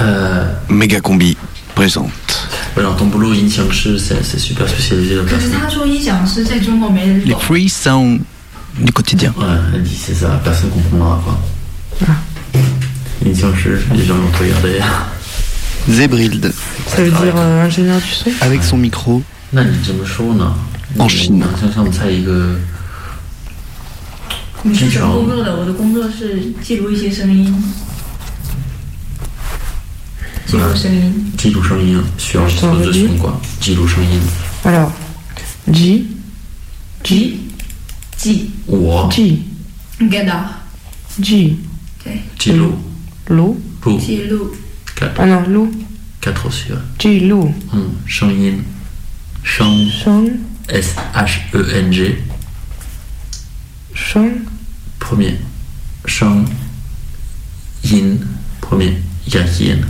[0.00, 1.36] Euh, Méga combi
[1.74, 2.10] présente.
[2.76, 3.32] Alors ton boulot
[3.98, 5.16] c'est super spécialisé
[7.24, 8.18] Les free sont
[8.78, 9.34] du quotidien.
[9.36, 11.38] Ouais, elle dit c'est ça, personne comprendra quoi.
[12.08, 12.12] Ah.
[13.24, 14.78] les gens vont te regarder.
[15.88, 16.52] Zébrilde.
[16.86, 19.22] Ça veut dire euh, ingénieur du son Avec son micro.
[20.98, 21.44] En Chine.
[30.54, 30.88] Euh, sur
[31.36, 33.40] Ji Lu Sur les deux quoi.
[33.60, 33.82] Ji Lu
[34.64, 34.92] Alors,
[35.70, 36.06] Ji.
[37.04, 37.40] Ji.
[38.22, 38.50] Ji.
[38.66, 39.10] Wo.
[39.10, 39.42] Ji.
[40.00, 40.50] Gada.
[41.20, 41.58] Ji.
[42.38, 42.68] Ji Lu.
[43.28, 43.42] Lu.
[43.84, 43.98] Lu.
[44.00, 44.20] Ji
[45.18, 45.70] Ah non, Lu.
[46.20, 46.78] 4 aussi, ouais.
[46.98, 47.34] Ji Lu.
[47.34, 48.62] Hum, Shengyin.
[49.44, 49.90] Sheng.
[49.90, 50.30] Sheng.
[50.68, 52.16] S-H-E-N-G.
[53.94, 54.30] Sheng.
[54.98, 55.36] Premier.
[56.06, 56.44] Sheng.
[57.84, 58.18] Yin.
[58.60, 58.96] Premier.
[59.26, 59.80] Yahin.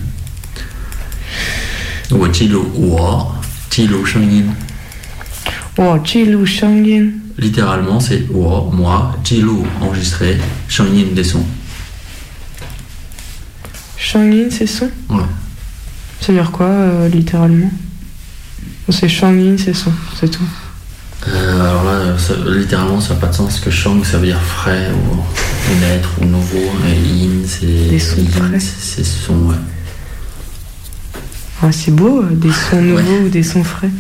[2.12, 3.36] 我记录我
[3.70, 4.52] 记录声音
[5.76, 7.14] Wo, J, Lu, Shang, Yin.
[7.38, 10.38] ，littéralement c'est 我 moi 记录 enregistrer
[10.70, 11.44] 声音 des sons。
[13.98, 15.24] Shang, Yin, c'est son Ouais.
[16.22, 17.72] Ça veut dire quoi, euh, littéralement
[18.90, 20.44] C'est Shang, Yin, c'est son, c'est tout.
[21.28, 23.60] Euh, alors là, ça- littéralement, ça n'a pas de sens.
[23.60, 26.70] Que Shang, ça veut dire frais ou, ou naître ou nouveau.
[26.88, 27.66] Et Yin, c'est.
[27.66, 28.60] Des sons yin, frais.
[28.60, 29.34] C'est c'est son.
[29.48, 29.56] ouais.
[31.61, 33.91] Ah, c'est beau, euh, des sons nouveaux ou des sons frais.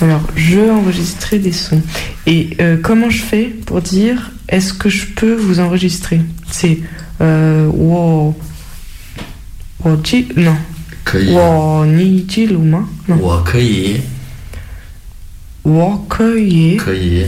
[0.00, 1.80] Alors, je enregistrer des sons.
[2.26, 6.20] Et euh, comment je fais pour dire est-ce que je peux vous enregistrer?
[6.50, 6.80] C'est
[7.20, 8.34] euh, wow.
[9.84, 9.96] wow
[10.36, 10.56] non.
[11.14, 12.84] Wow ni chi luma.
[13.08, 13.16] Non.
[13.16, 14.00] Wo kuyi.
[15.64, 16.76] Wo kuyi.
[16.76, 17.26] Kuyi.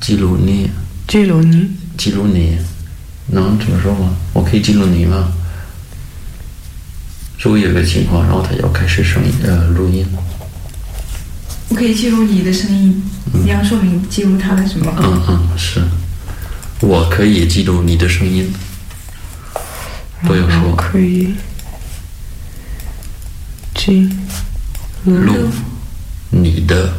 [0.00, 0.70] Jilu ni.
[1.12, 1.70] Ni.
[2.32, 2.48] Ni.
[3.32, 5.06] Non, tu me ni.
[7.38, 10.04] 注意有个情况，然后他要开始声音呃录音。
[11.68, 13.00] 我可以记录你的声音，
[13.32, 14.92] 你要说明记录他的什么？
[14.98, 15.80] 嗯嗯,是，
[16.80, 18.52] 我可以记录你的声音，
[20.22, 20.74] 不用说。
[20.74, 21.32] 可以
[23.74, 24.10] 记
[25.04, 25.48] 录
[26.30, 26.92] 你的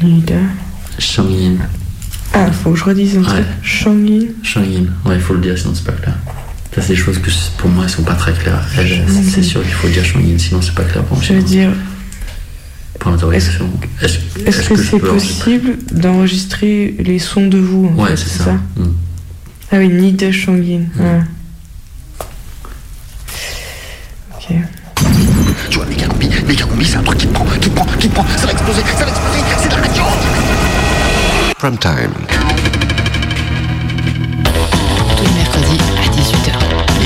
[0.00, 0.34] 你的
[0.98, 1.56] 声音。
[2.32, 6.12] 哎，复说第四次声音声音，我复述第四次表达。
[6.74, 8.66] Ça, c'est des choses que pour moi, elles sont pas très claires.
[8.74, 11.26] C'est sûr qu'il faut dire Shang-Yin, sinon c'est pas clair pour moi.
[11.26, 11.70] Je veux dire.
[14.00, 18.16] Est-ce est-ce que je c'est peux enregistrer possible d'enregistrer les sons de vous en Ouais,
[18.16, 18.52] c'est ça.
[18.52, 18.84] Mm.
[19.72, 20.84] Ah oui, ni de Shangin.
[20.98, 21.20] Ouais.
[24.34, 24.54] Ok.
[25.70, 28.26] Tu vois, Méga Combi, Méga Combi, c'est un truc qui prend, qui prend, qui prend,
[28.36, 30.02] ça va exploser, ça va exploser, c'est de la radio
[31.58, 32.12] Prime time.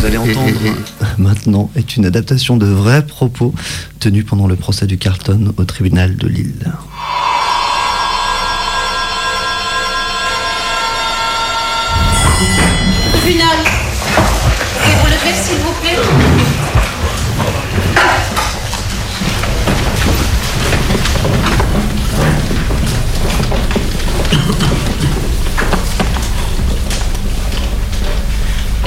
[0.00, 0.50] Vous allez entendre
[1.18, 3.52] maintenant est une adaptation de vrais propos
[3.98, 6.72] tenus pendant le procès du Carlton au tribunal de Lille.
[13.12, 13.58] Tribunal.
[14.86, 16.09] Et vous levez, s'il vous plaît.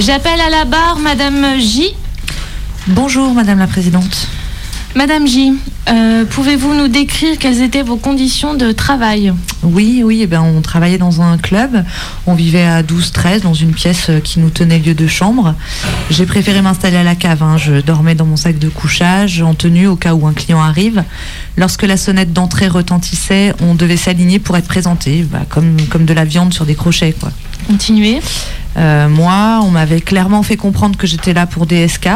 [0.05, 1.95] J'appelle à la barre Madame J.
[2.87, 4.27] Bonjour, Madame la Présidente.
[4.95, 5.53] Madame J,
[5.89, 9.33] euh, pouvez-vous nous décrire quelles étaient vos conditions de travail?
[9.63, 11.85] Oui, oui, eh ben, on travaillait dans un club.
[12.27, 15.55] On vivait à 12-13 dans une pièce euh, qui nous tenait lieu de chambre.
[16.11, 17.41] J'ai préféré m'installer à la cave.
[17.41, 17.55] hein.
[17.57, 21.03] Je dormais dans mon sac de couchage en tenue au cas où un client arrive.
[21.57, 26.13] Lorsque la sonnette d'entrée retentissait, on devait s'aligner pour être présenté, bah, comme, comme de
[26.13, 27.15] la viande sur des crochets.
[27.19, 27.31] Quoi.
[27.67, 28.19] Continuez.
[28.77, 32.09] Euh, moi, on m'avait clairement fait comprendre que j'étais là pour DSK.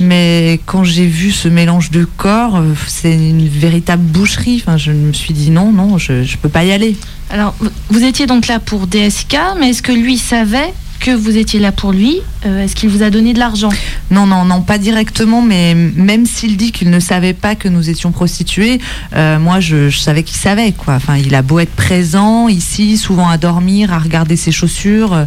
[0.00, 4.62] Mais quand j'ai vu ce mélange de corps, euh, c'est une véritable boucherie.
[4.66, 6.96] Enfin, je me suis dit non, non, je ne peux pas y aller.
[7.30, 11.36] Alors, vous- vous étiez donc là pour DSK, mais est-ce que lui savait que vous
[11.36, 13.70] étiez là pour lui Euh, Est-ce qu'il vous a donné de l'argent
[14.10, 17.90] Non, non, non, pas directement, mais même s'il dit qu'il ne savait pas que nous
[17.90, 18.80] étions prostituées,
[19.14, 20.94] euh, moi je, savais qu'il savait, quoi.
[20.94, 25.24] Enfin, il a beau être présent ici, souvent à dormir, à regarder ses chaussures, euh,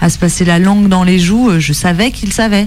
[0.00, 2.66] à se passer la langue dans les joues, je savais qu'il savait.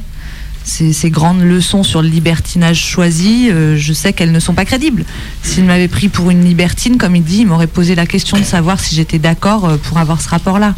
[0.63, 5.05] Ces, grandes leçons sur le libertinage choisi, je sais qu'elles ne sont pas crédibles.
[5.41, 8.43] S'il m'avait pris pour une libertine, comme il dit, il m'aurait posé la question de
[8.43, 10.75] savoir si j'étais d'accord pour avoir ce rapport-là.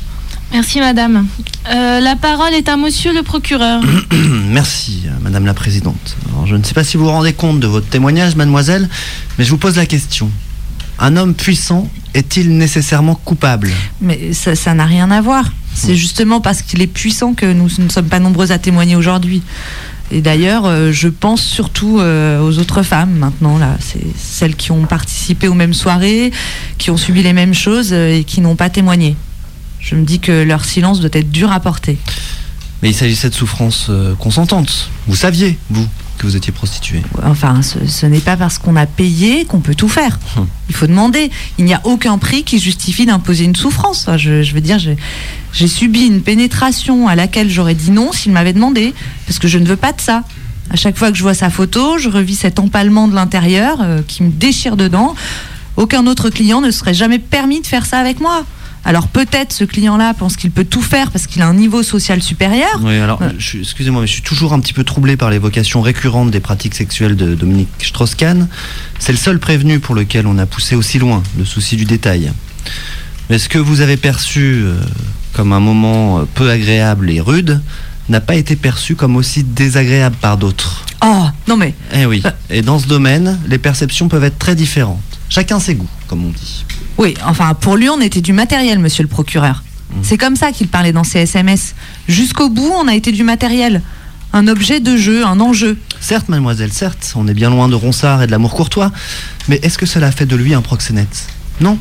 [0.54, 1.26] Merci madame.
[1.74, 3.82] Euh, la parole est à monsieur le procureur.
[4.50, 6.16] Merci, Madame la Présidente.
[6.30, 8.88] Alors, je ne sais pas si vous vous rendez compte de votre témoignage, mademoiselle,
[9.38, 10.30] mais je vous pose la question.
[11.00, 13.72] Un homme puissant est-il nécessairement coupable?
[14.00, 15.52] Mais ça ça n'a rien à voir.
[15.74, 19.42] C'est justement parce qu'il est puissant que nous ne sommes pas nombreux à témoigner aujourd'hui.
[20.12, 23.76] Et d'ailleurs, euh, je pense surtout euh, aux autres femmes maintenant, là.
[23.80, 26.32] C'est celles qui ont participé aux mêmes soirées,
[26.78, 29.16] qui ont subi les mêmes choses euh, et qui n'ont pas témoigné.
[29.84, 31.98] Je me dis que leur silence doit être dur à porter.
[32.82, 34.90] Mais il s'agissait de souffrances euh, consentantes.
[35.08, 35.88] Vous saviez, vous,
[36.18, 37.02] que vous étiez prostituée.
[37.24, 40.20] Enfin, ce, ce n'est pas parce qu'on a payé qu'on peut tout faire.
[40.38, 40.48] Hum.
[40.70, 41.30] Il faut demander.
[41.58, 44.10] Il n'y a aucun prix qui justifie d'imposer une souffrance.
[44.18, 44.98] Je, je veux dire, j'ai-
[45.54, 48.94] j'ai subi une pénétration à laquelle j'aurais dit non s'il m'avait demandé,
[49.28, 50.24] parce que je ne veux pas de ça.
[50.70, 54.02] À chaque fois que je vois sa photo, je revis cet empalement de l'intérieur euh,
[54.08, 55.14] qui me déchire dedans.
[55.78, 58.46] Aucun autre client ne serait jamais permis de faire ça avec moi.
[58.86, 62.22] Alors peut-être ce client-là pense qu'il peut tout faire parce qu'il a un niveau social
[62.22, 62.80] supérieur.
[62.84, 66.32] Oui, alors, suis- excusez-moi, mais je suis toujours un petit peu troublé par l'évocation récurrente
[66.32, 68.48] des pratiques sexuelles de Dominique Strauss-Kahn.
[69.00, 72.32] C'est le seul prévenu pour lequel on a poussé aussi loin le souci du détail.
[73.30, 74.76] Mais ce que vous avez perçu euh,
[75.32, 77.62] comme un moment euh, peu agréable et rude
[78.10, 80.84] n'a pas été perçu comme aussi désagréable par d'autres.
[81.06, 82.22] Oh, non mais Eh oui.
[82.50, 85.00] Et dans ce domaine, les perceptions peuvent être très différentes.
[85.30, 86.66] Chacun ses goûts, comme on dit.
[86.98, 89.64] Oui, enfin, pour lui, on était du matériel, monsieur le procureur.
[90.02, 91.76] C'est comme ça qu'il parlait dans ses SMS.
[92.08, 93.82] Jusqu'au bout, on a été du matériel.
[94.34, 95.78] Un objet de jeu, un enjeu.
[96.00, 98.92] Certes, mademoiselle, certes, on est bien loin de Ronsard et de l'amour courtois,
[99.48, 101.28] mais est-ce que cela fait de lui un proxénète?
[101.62, 101.78] Non.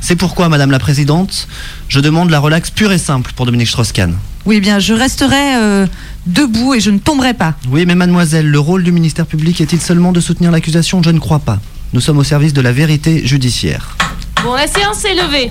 [0.00, 1.48] C'est pourquoi, madame la présidente,
[1.88, 4.14] je demande la relaxe pure et simple pour Dominique Strauss-Kahn.
[4.46, 5.86] Oui, bien, je resterai euh,
[6.26, 7.54] debout et je ne tomberai pas.
[7.68, 11.02] Oui, mais mademoiselle, le rôle du ministère public est-il seulement de soutenir l'accusation?
[11.02, 11.58] Je ne crois pas.
[11.94, 13.96] Nous sommes au service de la vérité judiciaire.
[14.44, 15.50] Bon, la séance est levée.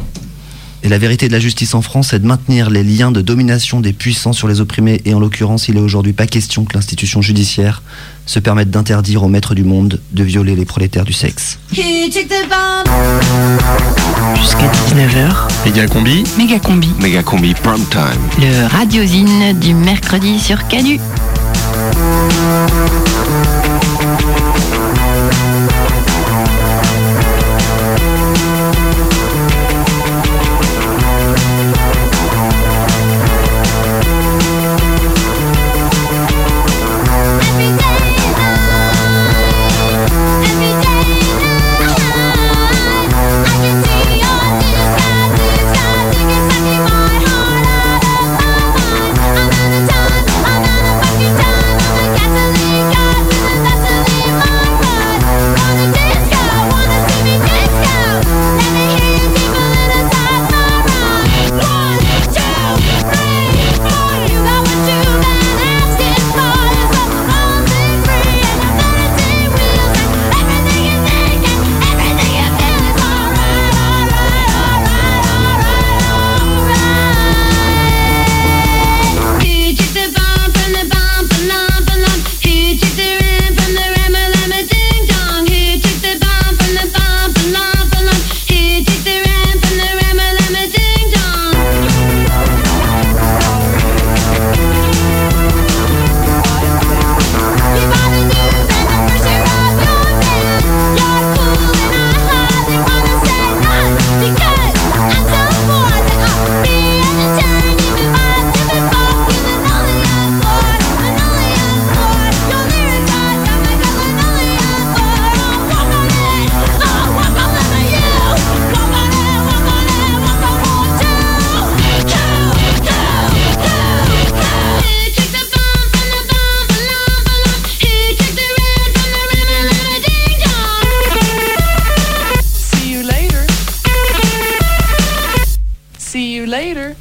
[0.84, 3.80] Et la vérité de la justice en France est de maintenir les liens de domination
[3.80, 7.20] des puissants sur les opprimés, et en l'occurrence, il est aujourd'hui pas question que l'institution
[7.20, 7.82] judiciaire
[8.28, 11.58] se permette d'interdire aux maîtres du monde de violer les prolétaires du sexe.
[11.72, 12.22] Jusqu'à
[14.68, 15.34] 19h,
[15.66, 16.90] Méga combi, méga combi.
[17.00, 18.22] méga combi prime time.
[18.40, 21.00] Le radiosine du mercredi sur Canu.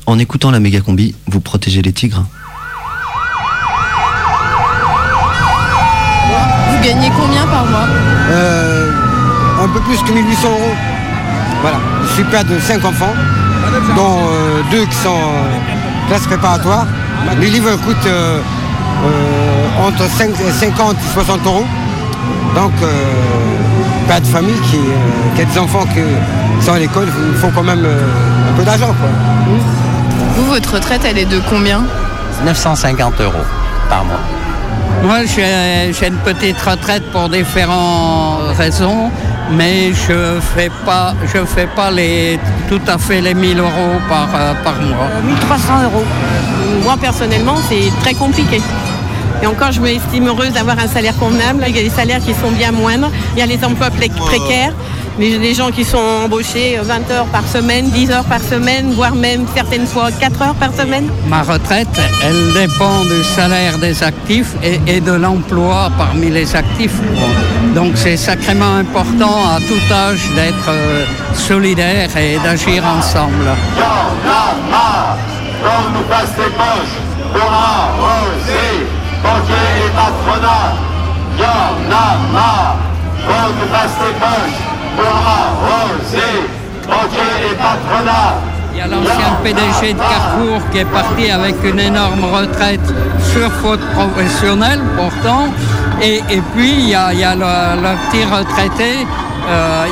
[0.07, 2.25] En écoutant la méga combi, vous protégez les tigres.
[6.71, 7.87] Vous gagnez combien par mois
[8.31, 8.91] Euh,
[9.63, 10.75] un peu plus que 1800 euros.
[11.61, 11.79] Voilà.
[12.09, 13.15] Je suis père de 5 enfants,
[13.97, 16.87] dont euh, deux qui sont euh, classe préparatoire.
[17.39, 18.41] Les livres coûtent euh,
[19.05, 20.31] euh, entre 5
[20.61, 21.65] 50 et 60 euros.
[22.57, 22.89] Donc, euh,
[24.03, 27.49] père de famille qui, euh, qui a des enfants qui sont à l'école, il faut
[27.55, 28.87] quand même euh, un peu d'argent.
[28.87, 29.09] quoi.
[30.37, 31.83] Vous, votre retraite, elle est de combien?
[32.45, 33.33] 950 euros
[33.89, 34.21] par mois.
[35.05, 39.11] Moi, j'ai j'ai une petite retraite pour différentes raisons,
[39.51, 44.29] mais je fais pas, je fais pas les, tout à fait les 1000 euros par,
[44.35, 45.09] euh, par mois.
[45.27, 46.05] 1300 euros.
[46.85, 48.61] Moi, personnellement, c'est très compliqué.
[49.43, 51.65] Et encore, je m'estime heureuse d'avoir un salaire convenable.
[51.69, 53.11] Il y a des salaires qui sont bien moindres.
[53.35, 54.73] Il y a les emplois pré- précaires.
[55.19, 59.15] Les, les gens qui sont embauchés 20 heures par semaine, 10 heures par semaine, voire
[59.15, 61.07] même certaines fois 4 heures par semaine.
[61.29, 66.99] Ma retraite, elle dépend du salaire des actifs et, et de l'emploi parmi les actifs.
[67.75, 73.51] Donc c'est sacrément important à tout âge d'être euh, solidaire et d'agir ensemble.
[75.63, 76.97] Quand nous passe les poches
[79.23, 80.73] banquiers et patronat.
[81.43, 82.77] A marre
[86.89, 88.35] banquiers et patronat.
[88.75, 92.81] Il y a l'ancien PDG de Carrefour qui est parti avec une énorme retraite
[93.33, 95.49] sur faute professionnelle pourtant.
[96.01, 97.43] Et, et puis il y a, il y a le,
[97.83, 99.07] le petit retraité,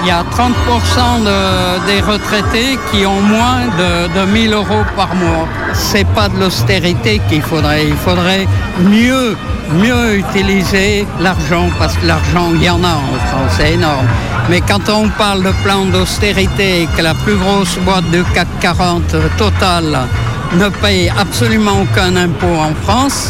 [0.02, 5.14] il y a 30% de- des retraités qui ont moins de, de 1000 euros par
[5.14, 5.46] mois.
[5.74, 8.46] C'est pas de l'austérité qu'il faudrait, il faudrait
[8.80, 9.36] mieux
[9.84, 14.06] mieux utiliser l'argent parce que l'argent il y en a en France, c'est énorme.
[14.48, 18.48] Mais quand on parle de plan d'austérité et que la plus grosse boîte de CAC
[18.60, 19.84] 40 Total
[20.54, 23.28] ne paye absolument aucun impôt en France,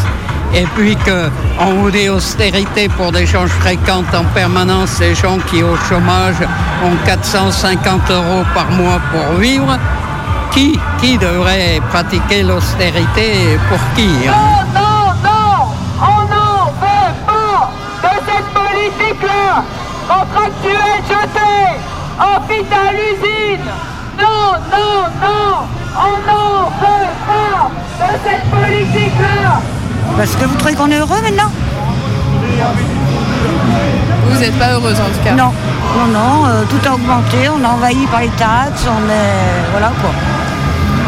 [0.55, 5.15] et puis qu'on vous dit austérité pour des gens que je fréquente en permanence, des
[5.15, 6.37] gens qui au chômage
[6.85, 9.79] ont 450 euros par mois pour vivre,
[10.51, 14.65] qui, qui devrait pratiquer l'austérité pour qui hein?
[14.75, 17.71] Non, non, on n'en veut pas
[18.03, 19.63] de cette politique-là.
[20.09, 21.79] Contractuel jeté,
[22.19, 23.71] hôpital usine.
[24.19, 29.61] Non, non, non, on n'en veut pas de cette politique-là.
[30.17, 31.51] Parce que vous trouvez qu'on est heureux maintenant
[34.29, 35.53] Vous n'êtes pas heureuse en tout cas Non,
[35.97, 39.71] non, non, euh, tout a augmenté, on est envahi par les taxes, on est.
[39.73, 40.11] Voilà quoi.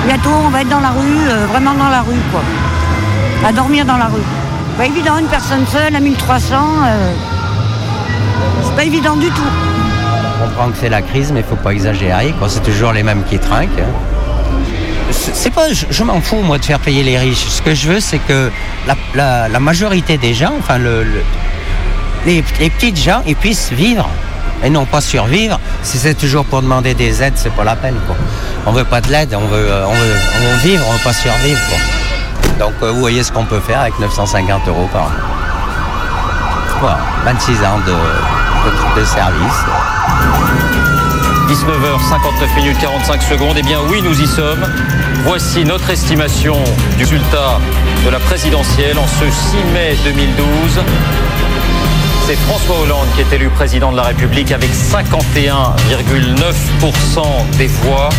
[0.06, 2.40] Bientôt on va être dans la rue, euh, vraiment dans la rue quoi.
[3.48, 4.22] À dormir dans la rue.
[4.78, 6.56] Pas évident, une personne seule à 1300,
[6.86, 7.12] euh,
[8.64, 9.42] c'est pas évident du tout.
[10.44, 12.34] On comprend que c'est la crise, mais il faut pas exagérer.
[12.38, 12.48] quoi.
[12.48, 13.68] C'est toujours les mêmes qui trinquent.
[13.78, 14.11] hein.
[15.12, 17.46] C'est pas, je, m'en fous moi de faire payer les riches.
[17.48, 18.50] Ce que je veux, c'est que
[18.86, 21.22] la, majorité des gens, enfin le, le-
[22.26, 24.08] les, petites gens, ils puissent vivre
[24.64, 25.58] et non pas survivre.
[25.82, 27.96] Si c'est toujours pour demander des aides, c'est pas la peine.
[28.06, 28.16] Quoi.
[28.66, 31.04] On veut pas de l'aide, on veut, euh, on veut, on veut vivre, on veut
[31.04, 31.60] pas survivre.
[32.58, 35.12] Donc euh, vous voyez ce qu'on peut faire avec 950 euros par mois.
[36.80, 37.78] Voilà, 26 ans
[38.96, 40.81] de service.
[41.48, 43.56] 19h59 minutes 45 secondes.
[43.58, 44.66] Eh bien oui, nous y sommes.
[45.24, 46.56] Voici notre estimation
[46.96, 47.60] du résultat
[48.04, 50.80] de la présidentielle en ce 6 mai 2012.
[52.26, 57.22] C'est François Hollande qui est élu président de la République avec 51,9%
[57.58, 58.10] des voix.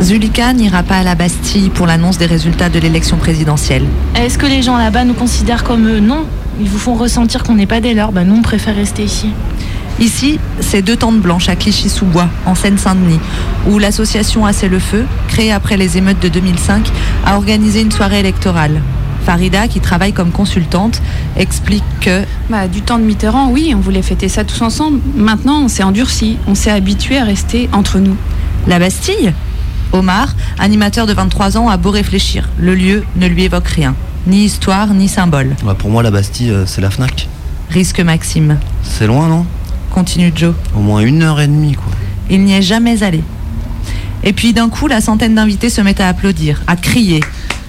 [0.00, 3.84] Zulika n'ira pas à la Bastille pour l'annonce des résultats de l'élection présidentielle.
[4.14, 6.24] Est-ce que les gens là-bas nous considèrent comme euh, non
[6.60, 9.30] Ils vous font ressentir qu'on n'est pas des leurs Bah nous, on préfère rester ici.
[10.00, 13.20] Ici, c'est deux tentes blanches à Clichy-sous-Bois, en Seine-Saint-Denis,
[13.68, 16.88] où l'association Assez le Feu, créée après les émeutes de 2005,
[17.26, 18.80] a organisé une soirée électorale.
[19.24, 21.02] Farida, qui travaille comme consultante,
[21.36, 25.00] explique que Bah, du temps de Mitterrand, oui, on voulait fêter ça tous ensemble.
[25.16, 28.16] Maintenant, on s'est endurci, on s'est habitué à rester entre nous.
[28.66, 29.32] la Bastille
[29.92, 32.48] Omar, animateur de 23 ans, a beau réfléchir.
[32.58, 33.94] Le lieu ne lui évoque rien.
[34.26, 35.54] Ni histoire, ni symbole.
[35.78, 37.28] Pour moi, la Bastille, euh, c'est la Fnac.
[37.70, 38.58] Risque Maxime.
[38.82, 39.46] C'est loin, non?
[39.90, 40.54] Continue Joe.
[40.76, 41.92] Au moins une heure et demie, quoi.
[42.30, 43.22] Il n'y est jamais allé.
[44.22, 47.20] Et puis d'un coup, la centaine d'invités se met à applaudir, à crier.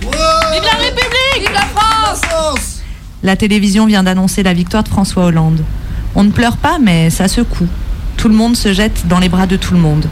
[0.02, 2.82] Vive la République Vive la France
[3.24, 5.64] La télévision vient d'annoncer la victoire de François Hollande.
[6.16, 7.68] On ne pleure pas, mais ça secoue.
[8.18, 10.08] Tout le monde se jette dans les bras de tout le monde.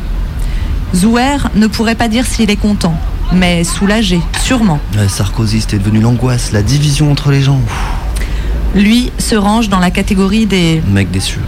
[0.96, 2.96] Zouer ne pourrait pas dire s'il est content,
[3.32, 4.80] mais soulagé, sûrement.
[4.98, 7.62] Ouais, Sarkozy, c'était devenu l'angoisse, la division entre les gens.
[8.76, 10.82] Lui se range dans la catégorie des...
[10.88, 11.40] mec déçu.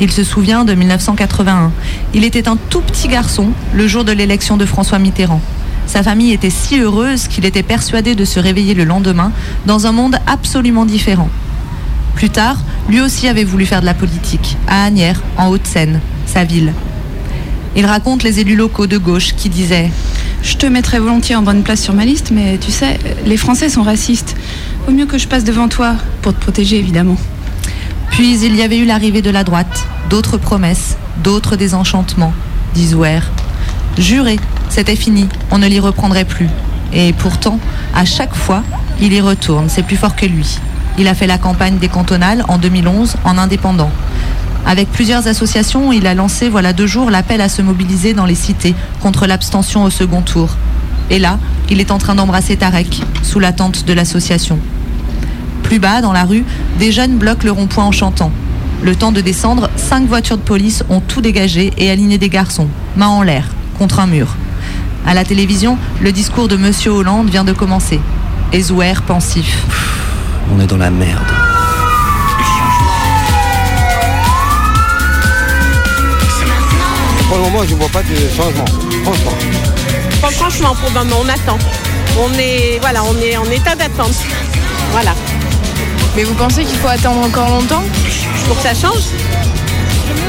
[0.00, 1.72] Il se souvient de 1981.
[2.14, 5.40] Il était un tout petit garçon le jour de l'élection de François Mitterrand.
[5.86, 9.32] Sa famille était si heureuse qu'il était persuadé de se réveiller le lendemain
[9.66, 11.30] dans un monde absolument différent.
[12.14, 16.44] Plus tard, lui aussi avait voulu faire de la politique, à Agnières, en Haute-Seine, sa
[16.44, 16.72] ville.
[17.74, 19.90] Il raconte les élus locaux de gauche qui disaient
[20.42, 23.68] Je te mettrais volontiers en bonne place sur ma liste, mais tu sais, les Français
[23.68, 24.36] sont racistes.
[24.86, 27.16] Vaut mieux que je passe devant toi, pour te protéger évidemment.
[28.10, 32.32] Puis il y avait eu l'arrivée de la droite, d'autres promesses, d'autres désenchantements,
[32.74, 32.94] dit.
[33.98, 36.48] Juré, c'était fini, on ne l'y reprendrait plus.
[36.92, 37.58] Et pourtant,
[37.94, 38.62] à chaque fois,
[39.00, 40.58] il y retourne, c'est plus fort que lui.
[40.98, 43.90] Il a fait la campagne des cantonales en 2011 en indépendant.
[44.66, 48.34] Avec plusieurs associations, il a lancé, voilà deux jours, l'appel à se mobiliser dans les
[48.34, 50.50] cités contre l'abstention au second tour.
[51.10, 51.38] Et là,
[51.70, 54.58] il est en train d'embrasser Tarek, sous la tente de l'association.
[55.62, 56.44] Plus bas, dans la rue,
[56.78, 58.30] des jeunes bloquent le rond-point en chantant.
[58.82, 62.68] Le temps de descendre, cinq voitures de police ont tout dégagé et aligné des garçons,
[62.96, 63.48] main en l'air,
[63.78, 64.36] contre un mur.
[65.06, 68.00] À la télévision, le discours de Monsieur Hollande vient de commencer.
[68.52, 69.64] Et Zouer pensif.
[70.54, 71.47] On est dans la merde.
[77.28, 78.64] Pour le moment, je ne vois pas de changement.
[79.04, 79.32] Franchement.
[80.32, 81.58] Franchement, pour le moment, on attend.
[82.18, 84.14] On est, voilà, on est en état d'attente.
[84.92, 85.14] Voilà.
[86.16, 87.82] Mais vous pensez qu'il faut attendre encore longtemps?
[88.46, 89.04] Pour que ça change?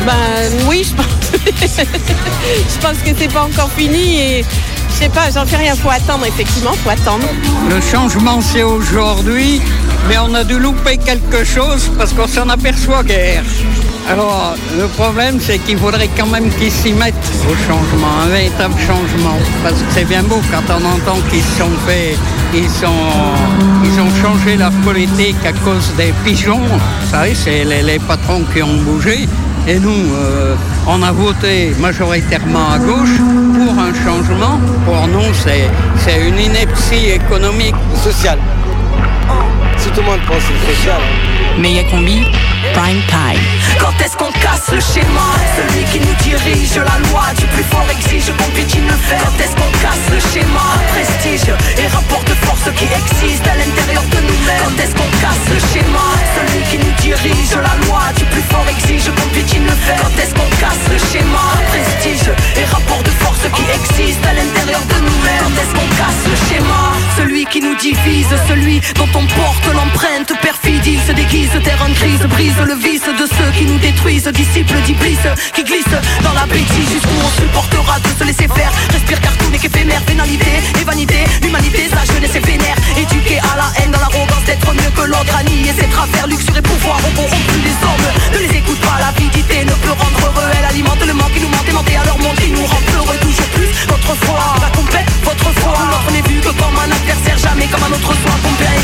[0.05, 1.05] Ben oui, je pense.
[1.61, 4.45] je pense que c'est pas encore fini et
[4.89, 5.75] je sais pas, j'en fais rien.
[5.75, 7.27] Faut attendre, effectivement, faut attendre.
[7.69, 9.61] Le changement, c'est aujourd'hui,
[10.09, 13.43] mais on a dû louper quelque chose parce qu'on s'en aperçoit guère.
[14.09, 17.13] Alors, le problème, c'est qu'il faudrait quand même qu'ils s'y mettent
[17.47, 19.37] au changement, un véritable changement.
[19.63, 21.69] Parce que c'est bien beau quand on entend qu'ils sont
[22.55, 22.87] ils, sont,
[23.83, 26.59] ils ont changé leur politique à cause des pigeons.
[26.59, 29.27] Vous savez, c'est les, les patrons qui ont bougé.
[29.67, 30.55] Et nous, euh,
[30.87, 33.17] on a voté majoritairement à gauche
[33.53, 34.59] pour un changement.
[34.85, 37.75] Pour nous, c'est c'est une ineptie économique.
[38.03, 38.39] Social.
[39.77, 41.01] Si tout le monde pense le social.
[41.59, 42.23] Méga combi,
[42.73, 43.43] prime time.
[43.79, 45.35] Quand est-ce qu'on casse le schéma?
[45.57, 49.43] Celui qui nous dirige, la loi du plus fort exige qu'on piétine le fer Quand
[49.43, 50.79] est-ce qu'on casse le schéma?
[50.95, 54.63] Prestige et rapport de force qui existent à l'intérieur de nous-mêmes.
[54.63, 56.07] Quand est-ce qu'on casse le schéma?
[56.39, 60.15] Celui qui nous dirige, la loi du plus fort exige qu'on piétine le fer Quand
[60.15, 61.43] est-ce qu'on casse le schéma?
[61.75, 65.43] Prestige et rapport de force qui existent à l'intérieur de nous-mêmes.
[65.43, 66.95] Quand est-ce qu'on casse le schéma?
[67.17, 69.67] Celui qui nous divise, celui dont on porte
[74.19, 75.17] détruisent, disciples d'Iblis
[75.53, 75.85] qui glissent
[76.23, 78.71] dans la bêtise jusqu'où on supportera de se laisser faire.
[78.91, 83.81] Respire cartoon et qu'éphémère, pénalité et vanité, l'humanité, sa jeunesse est vénère, éduquée à la
[83.81, 87.48] haine, dans l'arrogance d'être mieux que l'autre, à nier ses travers, luxure et pouvoir, on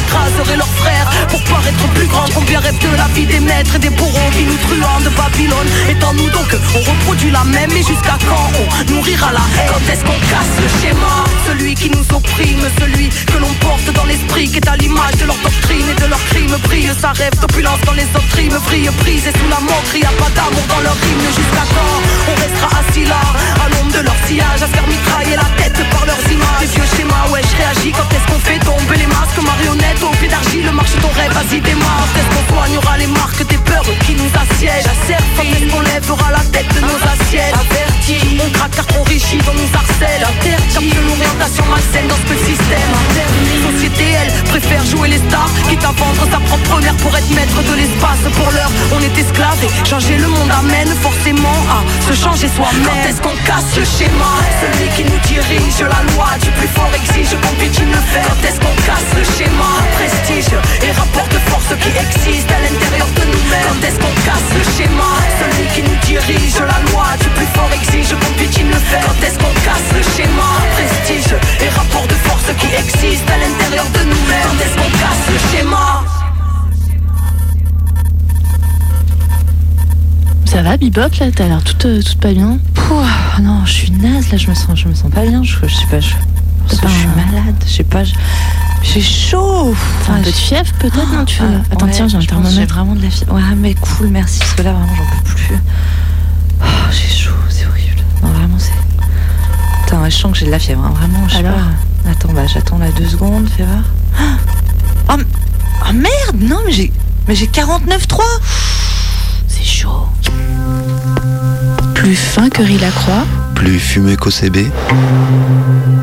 [0.06, 1.10] écraseraient leurs frères.
[1.30, 4.44] Pour paraître plus grand, combien rêvent de la vie des maîtres et des bourreaux qui
[4.44, 5.68] nous truand de Babylone.
[5.90, 9.72] Étant-nous donc, on reproduit la même, et jusqu'à quand on nourrira la haine?
[9.74, 11.14] Quand est-ce qu'on casse le schéma?
[11.48, 15.26] Celui qui nous opprime, celui que l'on porte dans l'esprit, qui est à l'image de
[15.26, 18.90] leur doctrine et de leurs crimes, brille sa rêve d'opulence dans les autres rimes, brille,
[19.00, 21.28] brise et sous la montre, y a pas d'amour dans leur hymne.
[21.36, 21.96] Jusqu'à quand
[22.32, 23.22] on restera assis là,
[23.64, 26.62] à l'ombre de leur sillage, à faire mitrailler la tête par leurs images?
[26.62, 27.92] Les vieux schémas, ouais, je réagis.
[27.92, 29.34] Quand est-ce qu'on fait tomber les masques?
[29.46, 32.08] Marionnettes au pied d'argile, marche ton rêve, vas-y démarre.
[32.18, 34.86] Est-ce qu'on soignera les marques des peurs qui nous assiègent.
[34.86, 37.54] Est-ce qu'on lèvera la tête de nos assiettes?
[37.54, 40.24] Averti, on craque car on richit, on nous harcèle.
[40.24, 42.92] Interdit, l'orientation malsaine dans ce système.
[43.10, 47.30] Interdit, société elle préfère jouer les stars Quitte à vendre sa propre mère pour être
[47.32, 48.24] maître de l'espace.
[48.36, 52.86] Pour l'heure, on est esclave et changer le monde amène forcément à se changer soi-même.
[52.86, 54.32] Quand est-ce qu'on casse le schéma?
[54.62, 58.48] Celui qui nous dirige, la loi du plus fort exige qu'on piétine le fer Quand
[58.48, 59.85] est-ce qu'on casse le schéma?
[59.94, 60.52] Prestige
[60.84, 63.68] et rapport de force qui existe à l'intérieur de nous-mêmes.
[63.70, 65.12] Quand est-ce qu'on casse le schéma?
[65.40, 69.20] Celui qui nous dirige, la loi du plus fort exige qu'on piétine le fer Quand
[69.26, 70.50] est-ce qu'on casse le schéma?
[70.76, 74.48] Prestige et rapport de force qui existe à l'intérieur de nous-mêmes.
[74.50, 76.04] Quand est-ce qu'on casse le schéma?
[80.46, 81.32] Ça va, Bibop, là?
[81.36, 82.58] T'as l'air toute, euh, toute pas bien.
[82.74, 85.44] Pouah, non, je suis naze là, je me sens, je me sens pas bien.
[85.44, 87.56] Je, je sais pas, je, que je suis malade.
[87.66, 88.14] Je sais pas, je-
[88.94, 89.76] j'ai chaud.
[90.06, 91.42] T'as un peu de fièvre peut-être, non tu...
[91.42, 92.56] Euh, Attends, ouais, tiens, j'ai un thermomètre.
[92.56, 93.34] J'ai vraiment de la fièvre.
[93.34, 94.40] Ouais, mais cool, merci.
[94.40, 95.56] Parce que là, vraiment, j'en peux plus.
[96.62, 98.02] Oh, j'ai chaud, c'est horrible.
[98.24, 98.72] Non, vraiment, c'est.
[99.86, 100.84] Attends, ouais, je sens que j'ai de la fièvre.
[100.86, 102.10] hein, Vraiment, je sais Alors pas.
[102.12, 103.84] Attends, bah, j'attends là deux secondes, fais voir.
[105.10, 105.14] Oh,
[105.90, 106.92] oh, merde Non, mais j'ai.
[107.28, 108.22] Mais j'ai 49,3
[109.48, 110.08] C'est chaud.
[111.96, 112.92] Plus fin que rit la
[113.56, 114.58] Plus fumé qu'OCB,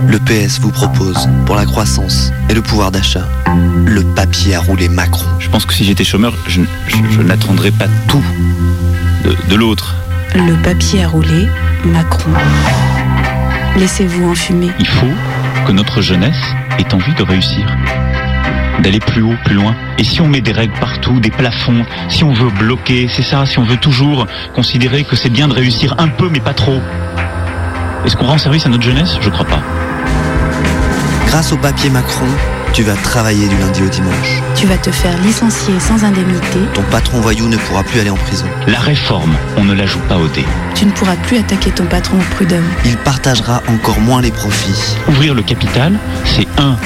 [0.08, 3.26] le PS vous propose, pour la croissance et le pouvoir d'achat,
[3.86, 5.26] le papier à rouler Macron.
[5.38, 8.22] Je pense que si j'étais chômeur, je, je- je n'attendrais pas tout
[9.24, 9.94] de, de l'autre.
[10.34, 11.48] le papier à rouler,
[11.84, 12.30] Macron.
[13.76, 14.70] Laissez-vous enfumer.
[14.78, 15.06] Il faut
[15.66, 16.42] que notre jeunesse
[16.78, 17.64] ait envie de réussir,
[18.82, 19.74] d'aller plus haut, plus loin.
[19.98, 23.46] Et si on met des règles partout, des plafonds, si on veut bloquer, c'est ça,
[23.46, 26.80] si on veut toujours considérer que c'est bien de réussir un peu mais pas trop,
[28.04, 29.16] est-ce qu'on rend service à notre jeunesse?
[29.20, 29.62] Je crois pas.
[31.26, 32.26] Grâce au papier Macron,
[32.72, 34.42] tu vas travailler du lundi au dimanche.
[34.56, 36.58] Tu vas te faire licencier sans indemnité.
[36.74, 38.46] Ton patron voyou ne pourra plus aller en prison.
[38.66, 40.44] La réforme, on ne la joue pas au dé.
[40.74, 42.64] Tu ne pourras plus attaquer ton patron au prud'homme.
[42.84, 44.96] Il partagera encore moins les profits.
[45.08, 46.76] Ouvrir le capital, c'est un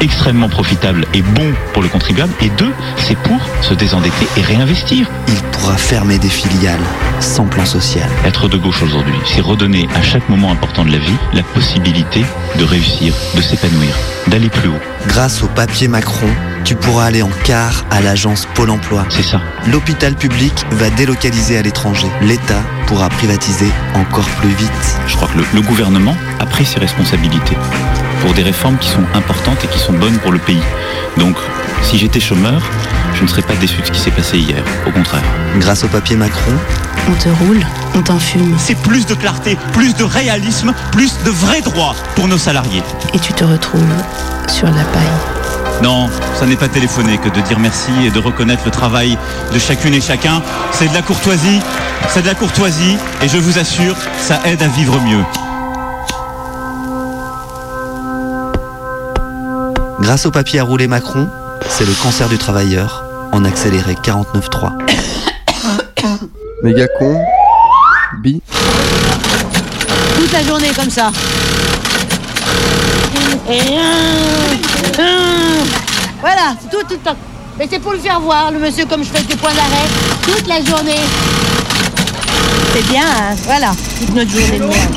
[0.00, 5.08] extrêmement profitable et bon pour le contribuable, et deux, c'est pour se désendetter et réinvestir.
[5.28, 6.80] Il pourra fermer des filiales
[7.20, 8.08] sans plan social.
[8.24, 12.24] Être de gauche aujourd'hui, c'est redonner à chaque moment important de la vie la possibilité
[12.58, 14.80] de réussir, de s'épanouir, d'aller plus haut.
[15.06, 16.28] Grâce au papier Macron,
[16.64, 19.04] tu pourras aller en quart à l'agence Pôle emploi.
[19.08, 19.40] C'est ça.
[19.66, 22.08] L'hôpital public va délocaliser à l'étranger.
[22.22, 24.98] L'État pourra privatiser encore plus vite.
[25.06, 27.56] Je crois que le, le gouvernement a pris ses responsabilités
[28.20, 30.62] pour des réformes qui sont importantes et qui sont bonnes pour le pays.
[31.16, 31.36] Donc,
[31.82, 32.62] si j'étais chômeur,
[33.14, 34.62] je ne serais pas déçu de ce qui s'est passé hier.
[34.86, 35.22] Au contraire.
[35.58, 36.52] Grâce au papier Macron,
[37.08, 38.54] On te roule, on t'enfume.
[38.58, 42.82] C'est plus de clarté, plus de réalisme, plus de vrais droits pour nos salariés.
[43.14, 43.94] Et tu te retrouves
[44.48, 45.82] sur la paille.
[45.82, 49.16] Non, ça n'est pas téléphoner que de dire merci et de reconnaître le travail
[49.52, 50.42] de chacune et chacun.
[50.72, 51.60] C'est de la courtoisie,
[52.08, 55.24] c'est de la courtoisie et je vous assure, ça aide à vivre mieux.
[60.10, 61.28] Grâce au papier à rouler Macron,
[61.68, 64.72] c'est le cancer du travailleur en accéléré 49.3.
[66.64, 67.16] Méga con.
[68.20, 68.42] Bi.
[70.16, 71.12] Toute la journée comme ça.
[73.48, 73.60] Et
[76.20, 77.16] voilà, c'est tout, tout le temps.
[77.56, 79.86] Mais c'est pour le faire voir, le monsieur, comme je fais des points d'arrêt,
[80.22, 80.98] toute la journée.
[82.74, 83.70] C'est bien, hein, voilà,
[84.00, 84.94] toute notre journée de merde.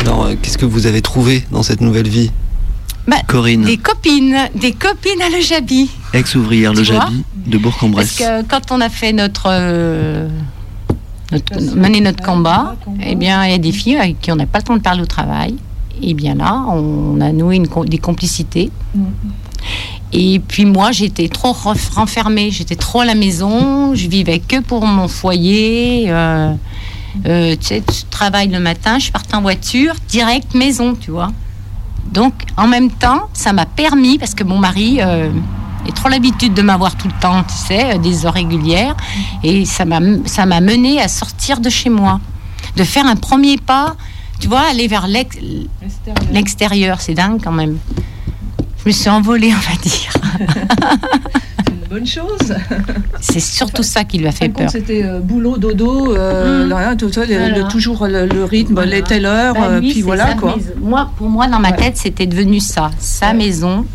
[0.00, 2.30] Alors, euh, qu'est-ce que vous avez trouvé dans cette nouvelle vie
[3.06, 5.90] Bah, Corinne, Des copines, des copines à Le Jabi.
[6.12, 8.16] ex-ouvrière Le Jabi de Parce Bourg-en-Bresse.
[8.16, 10.28] que quand on a fait notre, euh,
[11.32, 14.46] notre- mené notre combat, eh bien, il y a des filles avec qui on n'a
[14.46, 15.56] pas le temps de parler au travail.
[16.02, 18.70] Et bien là, on a noué une des complicités.
[20.12, 21.52] Et puis moi, j'étais trop
[21.94, 26.04] renfermée, j'étais trop à la maison, je vivais que pour mon foyer.
[26.08, 26.52] euh,
[27.26, 31.30] euh, tu sais, tu travailles le matin, je partais en voiture, direct maison, tu vois.
[32.12, 35.30] Donc, en même temps, ça m'a permis, parce que mon mari euh,
[35.88, 38.96] a trop l'habitude de m'avoir tout le temps, tu sais, euh, des heures régulières,
[39.42, 40.00] et ça m'a
[40.60, 42.20] mené à sortir de chez moi,
[42.76, 43.96] de faire un premier pas,
[44.40, 45.36] tu vois, aller vers l'ex-
[46.32, 47.78] l'extérieur, c'est dingue quand même.
[48.82, 50.12] Je me suis envolée, on va dire.
[51.90, 52.54] Bonne chose.
[53.20, 54.70] C'est surtout ça qui lui a fait peur.
[54.70, 57.68] C'était euh, boulot, dodo, euh, Mm.
[57.68, 60.56] toujours le, rythme, les telle heure, Bah, euh, puis voilà quoi.
[60.80, 62.90] Moi, pour moi, dans ma tête, c'était devenu ça.
[62.98, 63.86] Sa maison,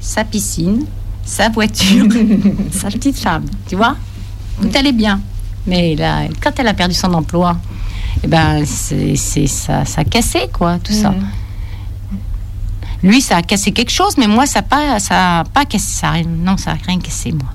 [0.00, 0.84] sa piscine,
[1.24, 2.06] sa voiture,
[2.72, 3.44] sa petite femme.
[3.68, 3.96] Tu vois
[4.60, 5.20] Tout allait bien.
[5.66, 7.56] Mais là, quand elle a perdu son emploi,
[8.22, 11.14] eh ben, c'est, c'est- ça, ça a cassé, quoi, tout ça.
[13.02, 15.86] Lui, ça a cassé quelque chose, mais moi, ça n'a pas, ça a pas cassé.
[16.00, 17.48] Ça, a rien- non, ça n'a rien cassé, moi.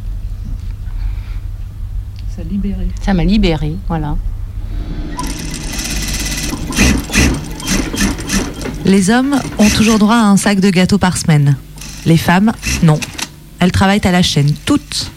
[2.35, 2.87] Ça libéré.
[3.01, 4.15] Ça m'a libérée, voilà.
[8.85, 11.55] Les hommes ont toujours droit à un sac de gâteaux par semaine.
[12.05, 12.51] Les femmes,
[12.83, 12.99] non.
[13.59, 15.11] Elles travaillent à la chaîne, toutes.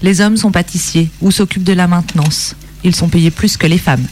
[0.00, 2.56] Les hommes sont pâtissiers ou s'occupent de la maintenance.
[2.84, 4.06] Ils sont payés plus que les femmes.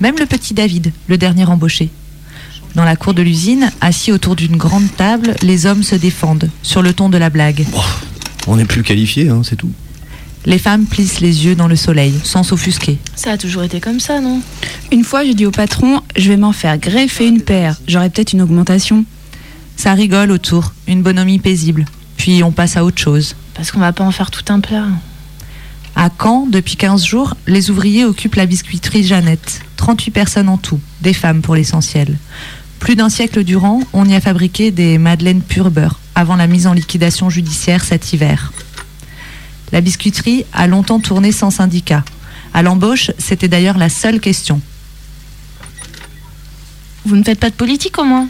[0.00, 1.90] Même le petit David, le dernier embauché.
[2.74, 6.80] Dans la cour de l'usine, assis autour d'une grande table, les hommes se défendent, sur
[6.80, 7.66] le ton de la blague.
[8.46, 9.70] On n'est plus qualifié, hein, c'est tout.
[10.46, 12.98] Les femmes plissent les yeux dans le soleil, sans s'offusquer.
[13.14, 14.40] Ça a toujours été comme ça, non?
[14.90, 17.76] Une fois, j'ai dit au patron, je vais m'en faire greffer une paire.
[17.86, 19.04] J'aurai peut-être une augmentation.
[19.76, 21.84] Ça rigole autour, une bonhomie paisible.
[22.16, 23.36] Puis on passe à autre chose.
[23.54, 24.86] Parce qu'on va pas en faire tout un plat.
[25.94, 29.60] À Caen, depuis 15 jours, les ouvriers occupent la biscuiterie Jeannette.
[29.76, 32.16] 38 personnes en tout, des femmes pour l'essentiel.
[32.82, 36.66] Plus d'un siècle durant, on y a fabriqué des madeleines pur beurre, avant la mise
[36.66, 38.52] en liquidation judiciaire cet hiver.
[39.70, 42.04] La biscuiterie a longtemps tourné sans syndicat.
[42.52, 44.60] À l'embauche, c'était d'ailleurs la seule question.
[47.04, 48.26] Vous ne faites pas de politique au moins?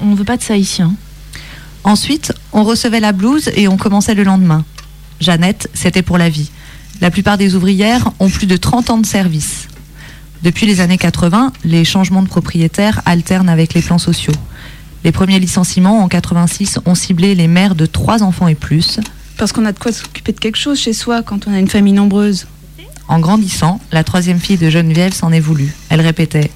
[0.00, 0.80] On veut pas de ça ici.
[0.80, 0.94] Hein.
[1.82, 4.64] Ensuite, on recevait la blouse et on commençait le lendemain.
[5.20, 6.52] Jeannette, c'était pour la vie.
[7.00, 9.66] La plupart des ouvrières ont plus de 30 ans de service.
[10.42, 14.34] Depuis les années 80, les changements de propriétaires alternent avec les plans sociaux.
[15.04, 19.00] Les premiers licenciements en 86 ont ciblé les mères de 3 enfants et plus.
[19.36, 21.68] Parce qu'on a de quoi s'occuper de quelque chose chez soi quand on a une
[21.68, 22.46] famille nombreuse.
[23.08, 25.72] En grandissant, la troisième fille de Geneviève s'en est voulu.
[25.88, 26.50] Elle répétait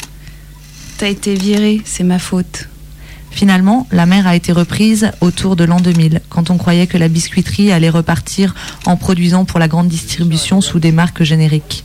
[1.03, 2.69] t'as été viré, c'est ma faute.
[3.33, 7.09] Finalement, la mer a été reprise autour de l'an 2000, quand on croyait que la
[7.09, 8.55] biscuiterie allait repartir
[8.87, 11.83] en produisant pour la grande distribution sous des marques génériques.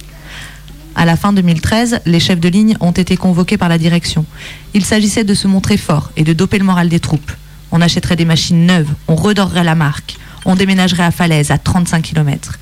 [0.97, 4.25] À la fin 2013, les chefs de ligne ont été convoqués par la direction.
[4.73, 7.31] Il s'agissait de se montrer fort et de doper le moral des troupes.
[7.71, 12.01] On achèterait des machines neuves, on redorerait la marque, on déménagerait à Falaise, à 35
[12.01, 12.57] km.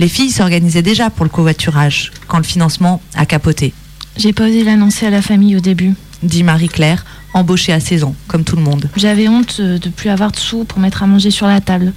[0.00, 3.72] Les filles s'organisaient déjà pour le covoiturage, quand le financement a capoté.
[4.16, 5.94] J'ai pas osé l'annoncer à la famille au début.
[6.24, 8.90] Dit Marie-Claire, embauchée à 16 ans, comme tout le monde.
[8.96, 11.92] J'avais honte euh, de plus avoir de sous pour mettre à manger sur la table.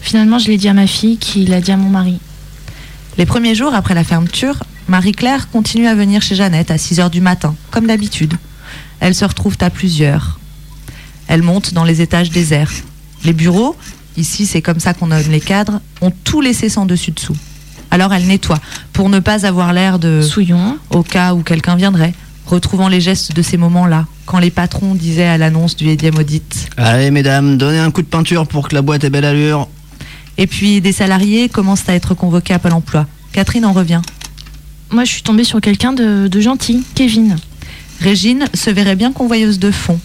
[0.00, 2.20] Finalement, je l'ai dit à ma fille, qui l'a dit à mon mari.
[3.18, 7.10] Les premiers jours après la fermeture, Marie-Claire continue à venir chez Jeannette à 6 heures
[7.10, 8.34] du matin, comme d'habitude.
[9.00, 10.38] Elles se retrouvent à plusieurs.
[11.26, 12.72] Elles montent dans les étages déserts.
[13.24, 13.76] Les bureaux,
[14.16, 17.36] ici c'est comme ça qu'on nomme les cadres, ont tout laissé sans dessus-dessous.
[17.90, 18.60] Alors elles nettoient,
[18.92, 20.20] pour ne pas avoir l'air de...
[20.22, 20.78] Souillon.
[20.90, 22.14] Au cas où quelqu'un viendrait,
[22.46, 26.68] retrouvant les gestes de ces moments-là, quand les patrons disaient à l'annonce du Edia Maudite.
[26.76, 29.68] Allez, mesdames, donnez un coup de peinture pour que la boîte ait belle allure.
[30.38, 33.06] Et puis des salariés commencent à être convoqués à Pôle emploi.
[33.32, 34.02] Catherine en revient.
[34.90, 37.36] Moi, je suis tombée sur quelqu'un de, de gentil, Kevin.
[38.00, 39.98] Régine se verrait bien convoyeuse de fond.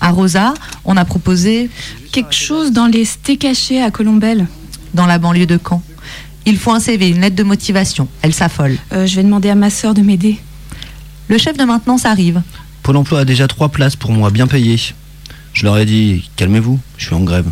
[0.00, 1.70] À Rosa, on a proposé
[2.12, 4.46] Quelque chose dans les steaks cachés à Colombelle.
[4.94, 5.82] dans la banlieue de Caen.
[6.46, 8.08] Il faut un CV, une lettre de motivation.
[8.22, 8.78] Elle s'affole.
[8.92, 10.38] Euh, je vais demander à ma sœur de m'aider.
[11.28, 12.40] Le chef de maintenance arrive.
[12.82, 14.80] Pôle emploi a déjà trois places pour moi, bien payées.
[15.52, 17.46] Je leur ai dit, calmez-vous, je suis en grève.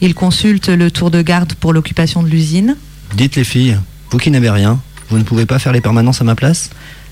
[0.00, 2.76] Il consulte le tour de garde pour l'occupation de l'usine.
[3.16, 3.78] Dites les filles,
[4.10, 4.78] vous qui n'avez rien,
[5.10, 6.70] vous ne pouvez pas faire les permanences à ma place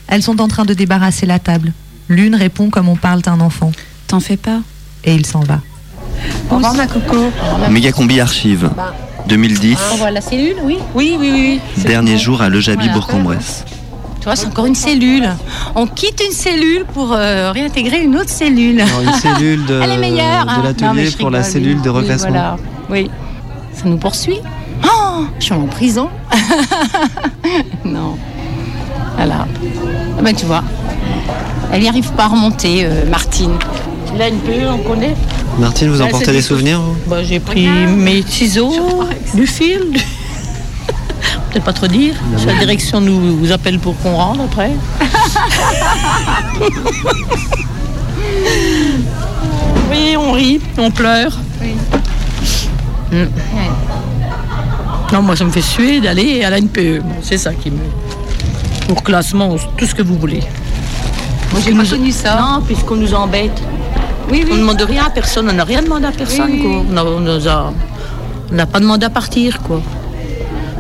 [0.09, 1.73] Elles sont en train de débarrasser la table.
[2.09, 3.73] L'une répond comme on parle d'un enfant.
[4.09, 4.61] T'en fais pas.
[5.05, 5.61] Et il s'en va.
[6.51, 7.31] Au revoir, ma coco.
[7.71, 8.71] Méga-combi archive,
[9.29, 11.31] 2010, On voit la cellule, oui Oui, oui,
[11.77, 11.83] oui.
[11.85, 12.93] dernier jour à Le Jabi Voilà.
[12.95, 13.65] Bourg-en-Bresse.
[14.21, 15.29] Tu vois, c'est encore une cellule.
[15.75, 18.81] On quitte une cellule pour euh, réintégrer une autre cellule.
[18.81, 20.47] une cellule de, Elle est meilleure.
[20.49, 20.59] hein.
[20.59, 21.83] de l'atelier pour la cellule oui.
[21.83, 22.29] de Oui, reclassement.
[22.31, 22.57] voilà.
[22.91, 23.11] Oui.
[23.75, 24.39] Ça nous poursuit.
[24.93, 26.09] Oh, je suis en prison.
[27.85, 28.17] non.
[29.17, 29.47] Voilà.
[30.19, 30.63] Ah ben, tu vois.
[31.73, 33.53] Elle n'y arrive pas à remonter, euh, Martine.
[34.19, 35.15] Là, une peu, on connaît.
[35.59, 38.73] Martine, vous en Ouais, portez des souvenirs Bah, j'ai pris mes ciseaux,
[39.35, 39.91] du fil.
[39.93, 40.01] du-
[41.51, 42.15] Peut-être pas trop dire.
[42.47, 44.73] La direction nous, nous appelle pour qu'on rentre après.
[49.91, 51.39] oui, on rit, on pleure.
[53.13, 53.25] Mm.
[55.13, 57.03] Non, moi, ça me fait suer d'aller à la NPE.
[57.23, 57.79] C'est ça qui me.
[58.89, 60.41] Pour classement, tout ce que vous voulez.
[61.53, 62.37] Moi, j'ai pas connu ça.
[62.41, 63.61] Non, puisqu'on nous embête.
[64.31, 64.51] Oui, oui.
[64.53, 66.51] On ne demande rien à personne, on n'a rien demandé à personne.
[66.51, 66.83] Oui, quoi.
[66.91, 67.73] On a- on nous a-
[68.51, 69.61] on n'a pas demandé à partir.
[69.63, 69.83] Quoi.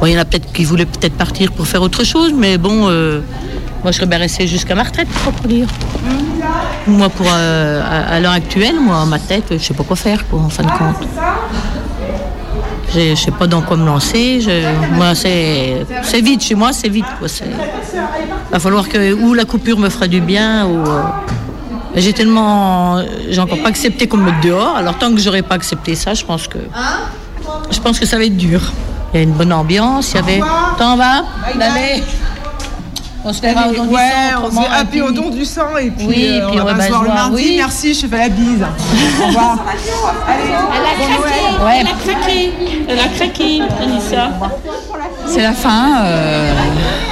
[0.00, 2.56] Bon, il y en a peut-être qui voulaient peut-être partir pour faire autre chose, mais
[2.56, 3.20] bon, euh,
[3.82, 5.66] moi je serais bien restée jusqu'à ma retraite, pour dire.
[6.86, 10.26] Moi, pour, euh, à, à l'heure actuelle, moi, ma tête, je sais pas quoi faire,
[10.28, 11.06] quoi, en fin de compte.
[12.94, 14.40] Je sais pas dans quoi me lancer.
[14.40, 14.50] Je,
[14.96, 16.42] moi, c'est c'est vite.
[16.42, 17.06] Chez moi, c'est vite.
[17.18, 17.28] Quoi.
[17.28, 17.44] C'est-
[18.50, 20.76] va falloir que ou la coupure me fera du bien ou.
[20.86, 21.02] euh,
[21.94, 24.76] j'ai tellement, j'ai encore pas accepté qu'on me mette dehors.
[24.76, 26.58] Alors tant que j'aurais pas accepté ça, je pense que,
[27.70, 28.60] je pense que ça va être dur.
[29.12, 30.12] Il y a une bonne ambiance.
[30.12, 30.40] Il y avait.
[30.78, 31.22] T'en vas.
[33.24, 34.00] On se verra au don du ouais,
[34.34, 34.42] sang.
[34.44, 36.74] on se fait puis- au don du sang et puis, Oui, euh, puis on on
[36.74, 37.34] va se voir le mardi.
[37.36, 37.54] oui.
[37.56, 38.64] Merci, je te fais la bise.
[39.22, 39.58] Au revoir.
[40.28, 41.64] Elle a craqué.
[41.64, 41.80] Ouais.
[41.80, 42.52] Elle a craqué.
[42.88, 44.30] Elle a craqué, Anissa.
[45.26, 46.02] C'est la fin.
[46.04, 46.52] euh,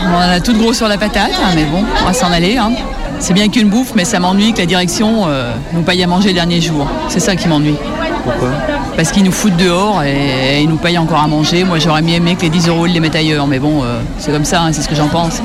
[0.05, 2.57] on a tout gros sur la patate, hein, mais bon, on va s'en aller.
[2.59, 2.73] hein.
[3.21, 6.29] C'est bien qu'une bouffe, mais ça m'ennuie que la direction euh, nous paye à manger
[6.29, 6.87] le dernier jour.
[7.09, 7.77] C'est ça qui m'ennuie.
[8.25, 8.49] Pourquoi
[8.97, 11.65] Parce qu'ils nous foutent dehors et, et ils nous payent encore à manger.
[11.65, 13.47] Moi, j'aurais mieux aimé que les 10 euros, ils les mettent ailleurs.
[13.47, 15.41] Mais bon, euh, c'est comme ça, hein, c'est ce que j'en pense.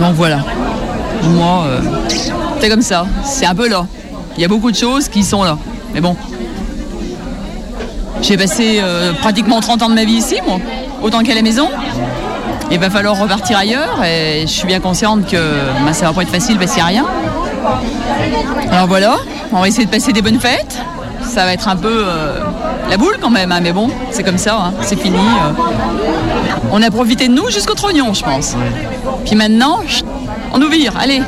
[0.00, 0.38] Donc voilà.
[1.24, 1.80] Moi, euh,
[2.60, 3.06] c'est comme ça.
[3.24, 3.86] C'est un peu là.
[4.36, 5.56] Il y a beaucoup de choses qui sont là.
[5.94, 6.16] Mais bon.
[8.22, 10.58] J'ai passé euh, pratiquement 30 ans de ma vie ici, moi.
[11.02, 11.68] Autant qu'à la maison.
[12.70, 15.36] Il va falloir repartir ailleurs et je suis bien consciente que
[15.84, 17.06] ben, ça va pas être facile parce qu'il n'y a rien.
[18.72, 19.16] Alors voilà,
[19.52, 20.76] on va essayer de passer des bonnes fêtes.
[21.22, 22.40] Ça va être un peu euh,
[22.90, 25.18] la boule quand même, hein, mais bon, c'est comme ça, hein, c'est fini.
[26.72, 28.56] On a profité de nous jusqu'au trognon, je pense.
[29.24, 29.80] Puis maintenant,
[30.52, 31.22] on nous vire, allez.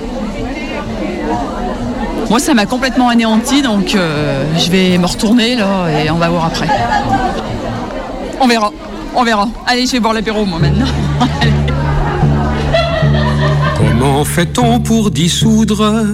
[2.30, 6.28] Moi, ça m'a complètement anéanti, donc euh, je vais me retourner là et on va
[6.28, 6.68] voir après.
[8.40, 8.70] On verra,
[9.16, 9.48] on verra.
[9.66, 10.86] Allez, je vais boire l'apéro moi maintenant.
[13.78, 16.04] Comment fait-on pour dissoudre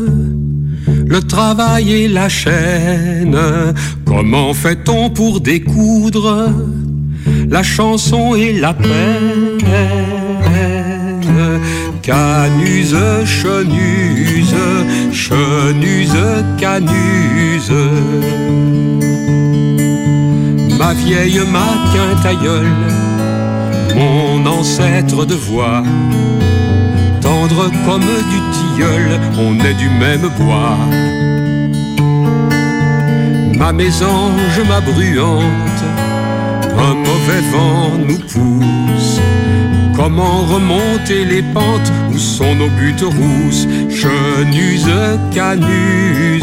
[1.06, 3.37] le travail et la chaîne?
[4.06, 6.50] Comment fait-on pour découdre
[7.50, 9.59] la chanson et la peine
[12.02, 14.54] Canuse, chenuse,
[15.11, 17.72] chenuse, canuse.
[20.78, 22.66] Ma vieille ma quintailleule,
[23.96, 25.83] mon ancêtre de voix,
[27.22, 30.76] tendre comme du tilleul, on est du même bois.
[33.57, 36.04] Ma mésange, ma bruante,
[37.24, 39.20] mauvais vent nous pousse.
[39.96, 44.90] Comment remonter les pentes où sont nos buttes rousses Chenuse,
[45.32, 46.42] canuse.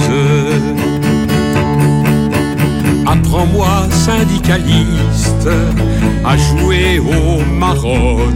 [3.05, 5.49] Apprends-moi, syndicaliste,
[6.23, 8.33] à jouer au marotte.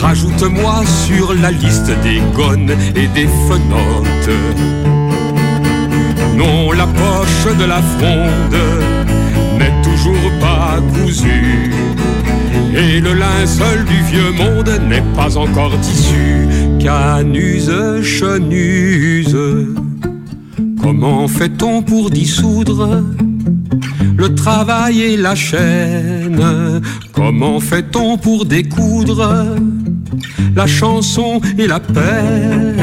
[0.00, 4.30] Rajoute-moi sur la liste des gonnes et des fenottes.
[6.36, 8.83] Non, la poche de la fronde
[12.76, 16.48] Et le linceul du vieux monde n'est pas encore tissu.
[16.80, 17.72] Canuse,
[18.02, 19.36] chenuse.
[20.82, 23.02] Comment fait-on pour dissoudre
[24.16, 26.80] le travail et la chaîne?
[27.12, 29.56] Comment fait-on pour découdre
[30.56, 32.74] la chanson et la peine?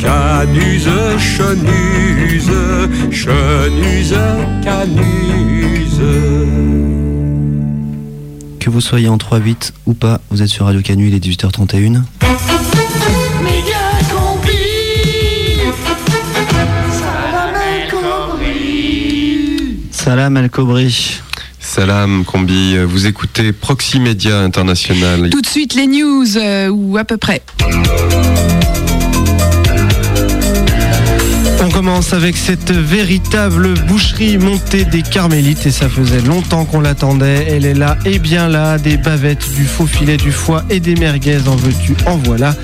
[0.00, 2.50] Canuse, chenuse,
[3.10, 4.14] chenuse,
[4.64, 6.00] canuse.
[8.58, 12.02] Que vous soyez en 3-8 ou pas, vous êtes sur Radio Canu, il est 18h31.
[13.42, 13.76] Méga
[14.10, 14.52] combi
[19.90, 21.20] Salam Al Kobri.
[21.58, 25.30] Salam Combi, vous écoutez Proxy Média International.
[25.30, 27.42] Tout de suite les news, euh, ou à peu près.
[32.12, 37.46] Avec cette véritable boucherie montée des Carmélites et ça faisait longtemps qu'on l'attendait.
[37.48, 40.94] Elle est là et bien là, des bavettes, du faux filet, du foie et des
[40.94, 42.54] merguez en veux-tu, en voilà,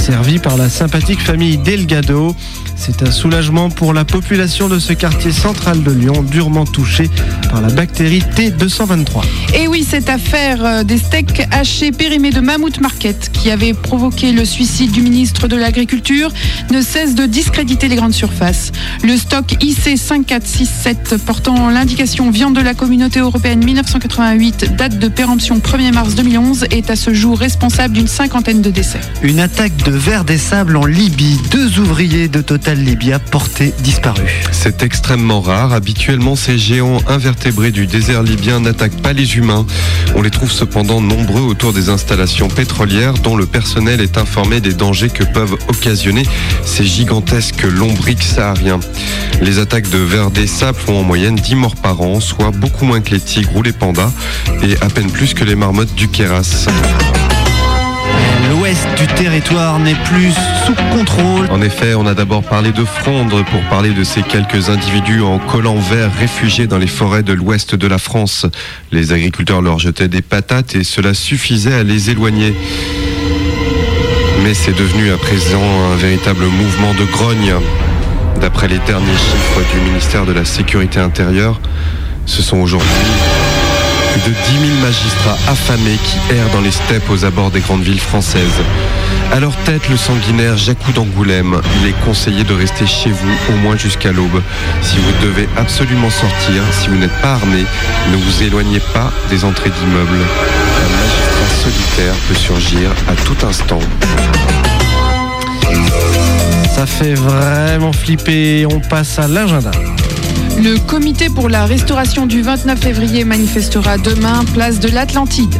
[0.00, 2.34] servis par la sympathique famille Delgado.
[2.76, 7.10] C'est un soulagement pour la population de ce quartier central de Lyon, durement touché
[7.50, 9.22] par la bactérie T223.
[9.54, 14.32] Et oui, cette affaire euh, des steaks hachés périmés de Mammouth Market, qui avait provoqué
[14.32, 16.30] le suicide du ministre de l'Agriculture,
[16.70, 18.72] ne cesse de discréditer les grandes surfaces.
[19.02, 25.58] Le stock IC 5467 portant l'indication viande de la communauté européenne 1988, date de péremption
[25.58, 29.00] 1er mars 2011, est à ce jour responsable d'une cinquantaine de décès.
[29.22, 31.38] Une attaque de verre des sables en Libye.
[31.50, 34.30] Deux ouvriers de Total Libya portés disparus.
[34.50, 35.72] C'est extrêmement rare.
[35.72, 39.66] Habituellement, ces géants invertébrés du désert libyen n'attaquent pas les humains.
[40.14, 44.72] On les trouve cependant nombreux autour des installations pétrolières dont le personnel est informé des
[44.72, 46.24] dangers que peuvent occasionner
[46.64, 48.80] ces gigantesques lombrics sahariens.
[49.40, 52.84] Les attaques de vers des sables font en moyenne 10 morts par an, soit beaucoup
[52.84, 54.12] moins que les tigres ou les pandas
[54.62, 56.66] et à peine plus que les marmottes du Kéras.
[58.96, 60.32] Du territoire n'est plus
[60.64, 61.46] sous contrôle.
[61.50, 65.38] En effet, on a d'abord parlé de fronde pour parler de ces quelques individus en
[65.38, 68.46] collant vert réfugiés dans les forêts de l'ouest de la France.
[68.92, 72.54] Les agriculteurs leur jetaient des patates et cela suffisait à les éloigner.
[74.42, 75.62] Mais c'est devenu à présent
[75.92, 77.54] un véritable mouvement de grogne.
[78.40, 81.60] D'après les derniers chiffres du ministère de la Sécurité intérieure,
[82.26, 82.88] ce sont aujourd'hui
[84.16, 87.82] plus de 10 000 magistrats affamés qui errent dans les steppes aux abords des grandes
[87.82, 88.60] villes françaises.
[89.32, 91.60] À leur tête, le sanguinaire Jacou d'Angoulême.
[91.80, 94.42] Il est conseillé de rester chez vous au moins jusqu'à l'aube.
[94.82, 97.64] Si vous devez absolument sortir, si vous n'êtes pas armé,
[98.10, 100.24] ne vous éloignez pas des entrées d'immeubles.
[100.84, 103.80] Un magistrat solitaire peut surgir à tout instant.
[106.74, 108.66] Ça fait vraiment flipper.
[108.66, 109.72] On passe à l'agenda.
[110.58, 115.54] Le comité pour la restauration du 29 février manifestera demain place de l'Atlantide.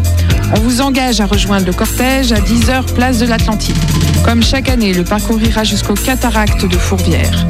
[0.55, 3.77] On vous engage à rejoindre le cortège à 10h place de l'Atlantide.
[4.25, 7.47] Comme chaque année, le parcours ira jusqu'au cataracte de Fourvière.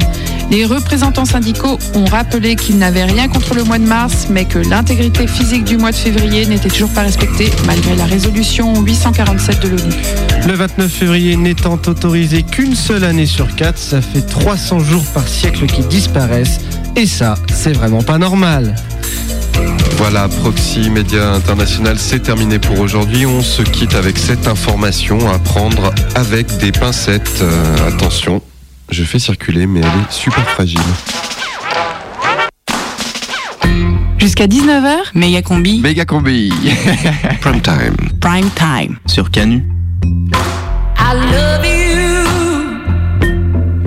[0.51, 4.59] Les représentants syndicaux ont rappelé qu'ils n'avaient rien contre le mois de mars, mais que
[4.59, 9.67] l'intégrité physique du mois de février n'était toujours pas respectée, malgré la résolution 847 de
[9.69, 9.93] l'ONU.
[10.47, 15.27] Le 29 février n'étant autorisé qu'une seule année sur quatre, ça fait 300 jours par
[15.27, 16.59] siècle qui disparaissent.
[16.97, 18.73] Et ça, c'est vraiment pas normal.
[19.97, 23.23] Voilà, Proxy Média International, c'est terminé pour aujourd'hui.
[23.27, 27.43] On se quitte avec cette information à prendre avec des pincettes.
[27.43, 28.41] Euh, attention,
[28.89, 30.81] je fais circuler, mais elle est super fragile.
[34.17, 35.79] Jusqu'à 19h Méga combi.
[35.79, 36.51] Méga combi.
[37.41, 37.95] Prime time.
[38.19, 38.97] Prime time.
[39.05, 39.63] Sur Canu.
[40.97, 42.25] I love you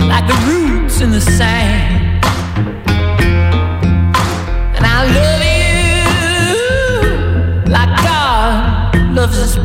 [0.07, 1.80] like the roots in the sand.
[9.31, 9.60] just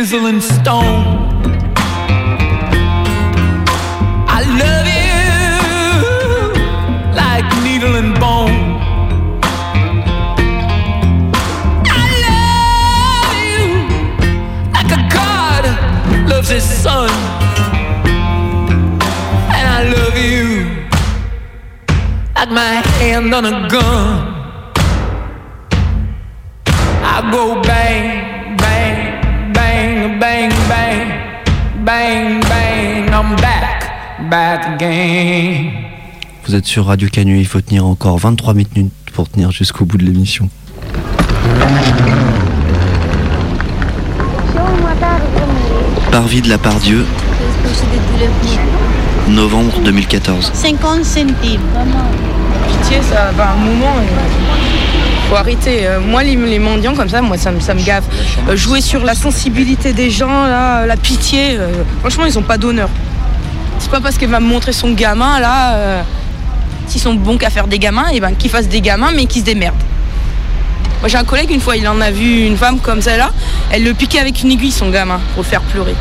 [0.00, 1.04] Like chisel and stone.
[4.26, 5.12] I love you
[7.14, 8.80] like needle and bone.
[11.84, 13.62] I love you
[14.72, 15.64] like a god
[16.30, 17.10] loves his son.
[19.52, 20.66] And I love you
[22.36, 24.29] like my hand on a gun.
[36.46, 39.98] Vous êtes sur Radio Canu, il faut tenir encore 23 minutes pour tenir jusqu'au bout
[39.98, 40.48] de l'émission.
[46.10, 47.04] Parvis de la Pardieu,
[49.28, 50.50] novembre 2014.
[50.54, 51.30] 50 centimes.
[51.42, 53.94] Pitié, ça va un moment.
[54.02, 55.86] il Faut arrêter.
[55.86, 58.04] Euh, Moi, les, les mendiants comme ça, moi, ça, me- ça me gave.
[58.48, 61.56] Euh, jouer sur la sensibilité des gens, là, la pitié.
[61.58, 61.68] euh,
[62.00, 62.88] franchement, ils ont pas d'honneur.
[63.90, 66.02] Pas parce qu'elle va me montrer son gamin, là, euh,
[66.86, 69.40] s'ils sont bons qu'à faire des gamins, et ben qu'ils fassent des gamins, mais qu'ils
[69.42, 69.74] se démerdent.
[71.00, 73.30] Moi, j'ai un collègue, une fois, il en a vu une femme comme celle-là.
[73.72, 75.94] Elle le piquait avec une aiguille, son gamin, pour faire pleurer.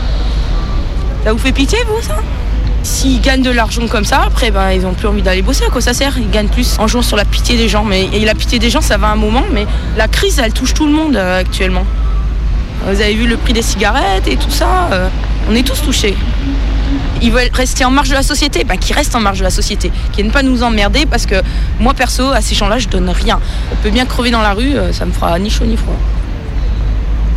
[1.23, 2.17] Ça vous fait pitié, vous, ça?
[2.83, 5.65] S'ils gagnent de l'argent comme ça, après, ben, ils ont plus envie d'aller bosser.
[5.65, 6.17] À quoi ça sert?
[6.17, 7.83] Ils gagnent plus en jouant sur la pitié des gens.
[7.83, 9.43] Mais et la pitié des gens, ça va un moment.
[9.51, 9.65] Mais
[9.97, 11.85] la crise, elle touche tout le monde euh, actuellement.
[12.85, 14.89] Vous avez vu le prix des cigarettes et tout ça.
[14.91, 15.09] euh,
[15.49, 16.15] on est tous touchés.
[17.21, 19.49] Ils veulent rester en marge de la société, ben, qu'ils restent en marge de la
[19.49, 21.35] société, qu'ils ne pas nous emmerder parce que
[21.79, 23.39] moi perso, à ces gens-là, je donne rien.
[23.71, 25.97] On peut bien crever dans la rue, euh, ça me fera ni chaud ni froid.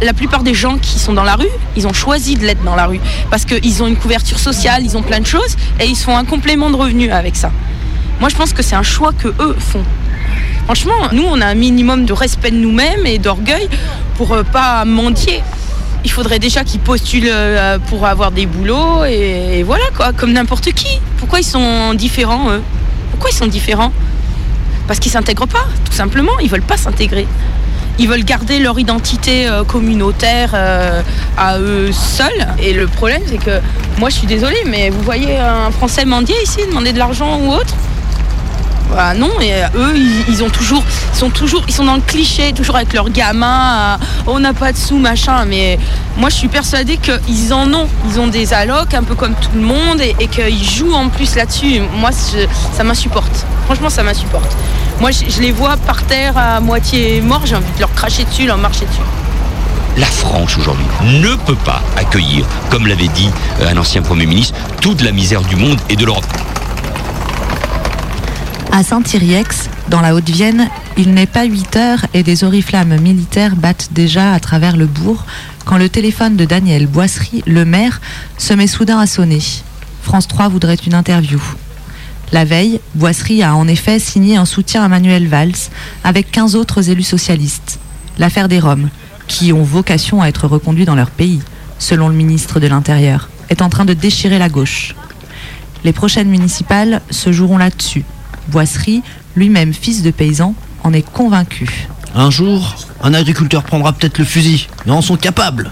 [0.03, 2.75] La plupart des gens qui sont dans la rue, ils ont choisi de l'être dans
[2.75, 5.97] la rue parce qu'ils ont une couverture sociale, ils ont plein de choses et ils
[5.97, 7.53] font un complément de revenus avec ça.
[8.21, 9.85] Moi, je pense que c'est un choix que eux font.
[10.65, 13.69] Franchement, nous, on a un minimum de respect de nous-mêmes et d'orgueil
[14.17, 15.43] pour euh, pas mendier.
[16.05, 20.73] Il faudrait déjà qu'ils postulent euh, pour avoir des boulots et, voilà quoi, comme n'importe
[20.73, 21.01] qui.
[21.19, 22.63] Pourquoi ils sont différents eux?
[23.11, 23.93] Pourquoi ils sont différents?
[24.89, 26.33] Parce qu'ils s'intègrent pas, tout simplement.
[26.43, 27.27] Ils veulent pas s'intégrer.
[27.99, 31.03] Ils veulent garder leur identité euh, communautaire euh,
[31.37, 32.49] à eux seuls.
[32.59, 33.61] Et le problème, c'est que
[33.99, 37.53] moi, je suis désolée, mais vous voyez un Français mendier ici, demander de l'argent ou
[37.53, 37.75] autre?
[38.95, 39.95] Bah non, et euh, eux,
[40.29, 40.83] ils, ont toujours,
[41.15, 43.95] sont toujours, ils sont dans le cliché, toujours avec leurs gamins.
[43.95, 45.47] euh, on n'a pas de sous, machin.
[45.47, 45.79] Mais
[46.19, 47.89] moi, je suis persuadée qu'ils en ont.
[48.09, 51.37] Ils ont des allocs, un peu comme tout le monde, et, qu'ils jouent en plus
[51.37, 51.81] là-dessus.
[51.97, 53.47] Moi, ça m'insupporte.
[53.65, 54.55] Franchement, ça m'insupporte.
[55.01, 57.43] Moi, je, les vois par terre à moitié morts.
[57.47, 59.01] J'ai envie de leur cracher dessus, leur marcher dessus.
[59.97, 63.31] La France aujourd'hui ne peut pas accueillir, comme l'avait dit
[63.61, 66.25] euh, un ancien Premier ministre, toute la misère du monde et de l'Europe.
[68.75, 73.91] À Saint-Iriex, dans la Haute-Vienne, il n'est pas 8 heures et des oriflammes militaires battent
[73.93, 75.27] déjà à travers le bourg
[75.67, 78.01] quand le téléphone de Daniel Boisserie, le maire,
[78.39, 79.43] se met soudain à sonner.
[80.03, 81.39] France 3 voudrait une interview.
[82.33, 85.69] La veille, Boisserie a en effet signé un soutien à Manuel Valls
[86.03, 87.79] avec 15 autres élus socialistes.
[88.17, 88.89] L'affaire des Roms,
[89.29, 91.43] qui ont vocation à être reconduits dans leur pays,
[91.79, 94.95] selon le ministre de l'Intérieur, est en train de déchirer la gauche.
[95.85, 98.05] Les prochaines municipales se joueront là-dessus.
[98.49, 99.03] Boisserie,
[99.37, 101.89] lui-même fils de paysan, en est convaincu.
[102.15, 104.69] Un jour, un agriculteur prendra peut-être le fusil.
[104.87, 105.71] Ils en sont capables.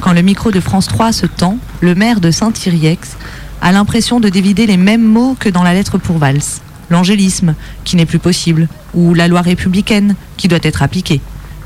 [0.00, 3.16] Quand le micro de France 3 se tend, le maire de Saint-Iriex
[3.60, 6.60] a l'impression de dévider les mêmes mots que dans la lettre pour Valls.
[6.90, 7.54] L'angélisme,
[7.84, 11.20] qui n'est plus possible, ou la loi républicaine, qui doit être appliquée.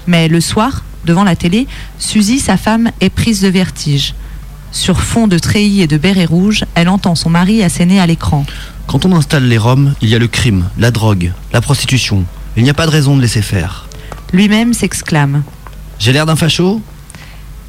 [0.06, 1.66] Mais le soir, devant la télé,
[1.98, 4.14] Suzy, sa femme, est prise de vertige.
[4.72, 8.46] Sur fond de treillis et de bérets rouges, elle entend son mari asséner à l'écran.
[8.86, 12.24] Quand on installe les Roms, il y a le crime, la drogue, la prostitution.
[12.56, 13.88] Il n'y a pas de raison de laisser faire.
[14.32, 15.42] Lui-même s'exclame.
[15.98, 16.80] J'ai l'air d'un facho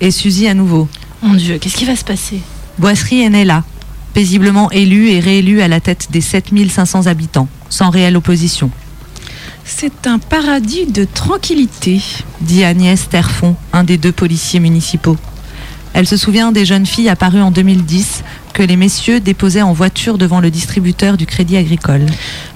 [0.02, 0.88] Et Suzy à nouveau.
[1.22, 2.42] Mon Dieu, qu'est-ce qui va se passer?
[2.80, 3.64] Boisserie est né là,
[4.14, 8.72] paisiblement élu et réélu à la tête des 7500 habitants, sans réelle opposition.
[9.66, 12.02] C'est un paradis de tranquillité.
[12.42, 15.18] dit Agnès Terfond, un des deux policiers municipaux.
[15.94, 18.24] Elle se souvient des jeunes filles apparues en 2010
[18.54, 22.06] que les messieurs déposaient en voiture devant le distributeur du Crédit Agricole.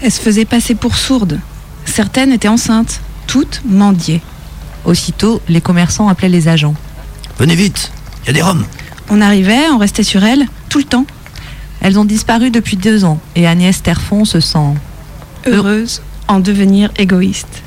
[0.02, 1.40] Elles se faisaient passer pour sourdes.
[1.86, 3.02] Certaines étaient enceintes.
[3.26, 4.22] Toutes mendiaient.
[4.86, 6.76] Aussitôt, les commerçants appelaient les agents.
[7.40, 7.92] Venez vite,
[8.24, 8.66] il y a des Roms.
[9.10, 11.06] On arrivait, on restait sur elles, tout le temps.
[11.82, 14.76] Elles ont disparu depuis deux ans et Agnès Terfond se sent
[15.46, 17.64] Heureuse en devenir égoïste.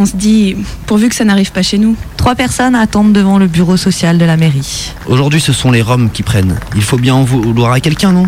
[0.00, 1.96] On se dit, pourvu que ça n'arrive pas chez nous.
[2.16, 4.92] Trois personnes attendent devant le bureau social de la mairie.
[5.08, 6.56] Aujourd'hui, ce sont les Roms qui prennent.
[6.76, 8.24] Il faut bien en vouloir à quelqu'un, non?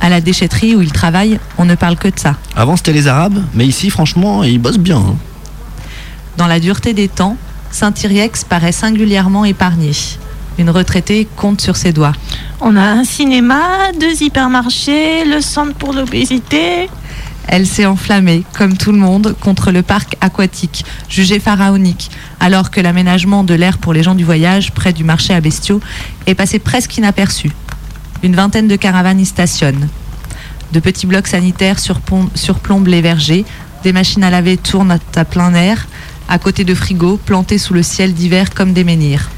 [0.00, 2.36] À la déchetterie où ils travaillent, on ne parle que de ça.
[2.56, 4.96] Avant, c'était les Arabes, mais ici, franchement, ils bossent bien.
[4.96, 5.16] hein.
[6.38, 7.36] Dans la dureté des temps,
[7.70, 9.90] Saint-Iriex paraît singulièrement épargné.
[10.58, 12.12] Une retraitée compte sur ses doigts.
[12.62, 16.88] On a un cinéma, deux hypermarchés, le centre pour l'obésité.
[17.48, 22.80] Elle s'est enflammée, comme tout le monde, contre le parc aquatique, jugé pharaonique, alors que
[22.80, 25.80] l'aménagement de l'air pour les gens du voyage, près du marché à bestiaux,
[26.26, 27.50] est passé presque inaperçu.
[28.22, 29.88] Une vingtaine de caravanes y stationnent.
[30.72, 33.44] De petits blocs sanitaires surplombent les vergers,
[33.84, 35.86] des machines à laver tournent à plein air,
[36.28, 39.30] à côté de frigos plantés sous le ciel d'hiver comme des menhirs.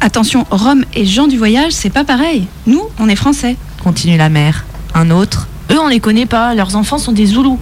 [0.00, 2.46] Attention, Rome et gens du voyage, c'est pas pareil.
[2.66, 3.56] Nous, on est français.
[3.82, 4.66] Continue la mère.
[4.94, 5.48] Un autre.
[5.70, 7.58] Eux, on les connaît pas, leurs enfants sont des Zoulous.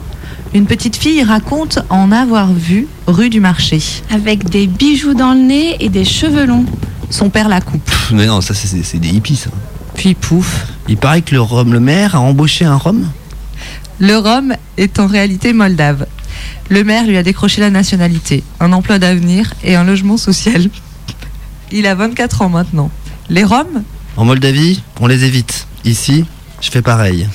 [0.55, 3.81] Une petite fille raconte en avoir vu rue du marché.
[4.11, 6.67] Avec des bijoux dans le nez et des cheveux longs.
[7.11, 7.85] Son père la coupe.
[7.85, 9.51] Pff, mais non, ça, c'est- des hippies, ça.
[9.95, 10.67] Puis pouf.
[10.89, 13.09] Il paraît que le Rome, le maire, a embauché un Rome.
[13.99, 16.07] Le Rome est en réalité moldave.
[16.71, 20.69] Le maire lui a décroché la nationalité, un emploi d'avenir et un logement social.
[21.71, 22.91] Il a 24 ans maintenant.
[23.31, 23.83] Les Roms,
[24.17, 25.67] En Moldavie, on les évite.
[25.85, 26.25] Ici,
[26.61, 27.27] je fais pareil.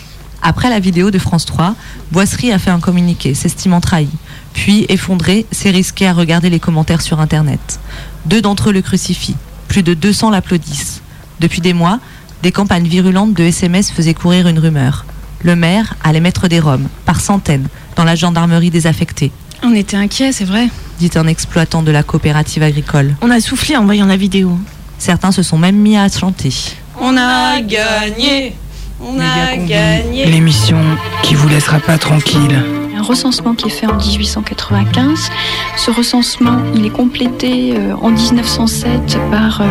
[0.48, 1.76] Après la vidéo de France 3,
[2.14, 4.08] Boisserie a fait un communiqué, s'estimant trahi.
[4.54, 7.82] Puis, effondré, s'est risqué à regarder les commentaires sur Internet.
[8.26, 9.36] Deux d'entre eux le crucifient.
[9.68, 11.02] Plus de 200 l'applaudissent.
[11.42, 12.00] Depuis des mois,
[12.44, 15.06] des campagnes virulentes de SMS faisaient courir une rumeur.
[15.42, 17.68] Le maire allait mettre des Roms, par centaines,
[17.98, 19.34] dans la gendarmerie désaffectée,
[19.64, 20.70] On était inquiets, c'est vrai.
[21.00, 23.18] dit un exploitant de la coopérative agricole.
[23.22, 24.58] On a soufflé en voyant la vidéo.
[24.98, 26.54] Certains se sont même mis à chanter.
[27.02, 28.56] On a gagné
[29.00, 30.80] On a gagné L'émission
[31.24, 32.64] qui vous laissera pas tranquille.
[32.98, 35.30] Un recensement qui est fait en 1895.
[35.78, 39.66] Ce recensement, il est complété euh, en 1907 par euh,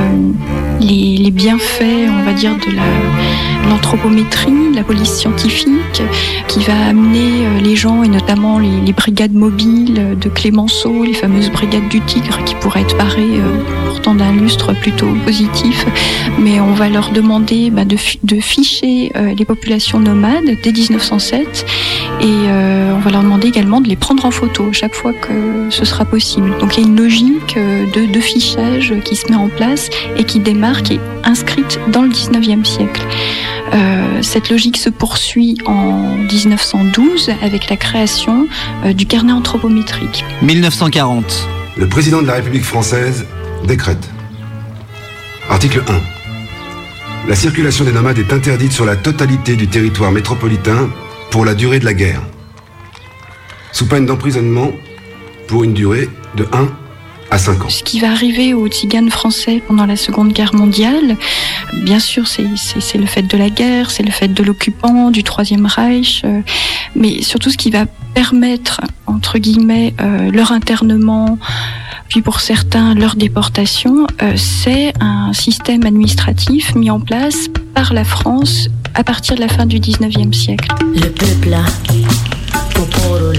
[0.80, 6.02] les, bienfaits, on va dire, de la- l'anthropométrie, la police scientifique,
[6.46, 11.50] qui va amener euh, les gens, et notamment les, brigades mobiles de Clémenceau, les fameuses
[11.50, 13.40] brigades du Tigre, qui pourraient être parées
[13.88, 15.84] pourtant d'un lustre plutôt positif,
[16.38, 21.66] mais on va leur demander bah, de, de ficher les populations nomades dès 1907
[22.22, 25.86] et on va leur demander également de les prendre en photo chaque fois que ce
[25.86, 26.50] sera possible.
[26.58, 29.88] Donc il y a une logique euh, de, de fichage qui se met en place
[30.18, 33.02] et qui démarre, qui est inscrite dans le 19e siècle.
[33.72, 38.48] Euh, cette logique se poursuit en 1912 avec la création
[38.84, 40.22] euh, du carnet anthropométrique.
[40.42, 41.48] 1940.
[41.78, 43.24] Le président de la République française
[43.66, 44.10] décrète.
[45.48, 47.28] Article 1.
[47.30, 50.90] La circulation des nomades est interdite sur la totalité du territoire métropolitain
[51.30, 52.20] pour la durée de la guerre.
[53.76, 54.70] Sous peine d'emprisonnement
[55.48, 56.66] pour une durée de 1
[57.30, 57.68] à 5 ans.
[57.68, 61.18] Ce qui va arriver aux tziganes français pendant la Seconde Guerre mondiale,
[61.84, 62.48] bien sûr, c'est
[62.96, 66.40] le fait de la guerre, c'est le fait de l'occupant, du Troisième Reich, euh,
[66.94, 71.38] mais surtout ce qui va permettre, entre guillemets, euh, leur internement,
[72.08, 78.04] puis pour certains, leur déportation, euh, c'est un système administratif mis en place par la
[78.04, 80.66] France à partir de la fin du 19e siècle.
[80.94, 81.58] Le peuple,
[82.74, 83.36] poporul,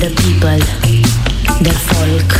[0.00, 0.58] the people,
[1.60, 2.32] der Volk,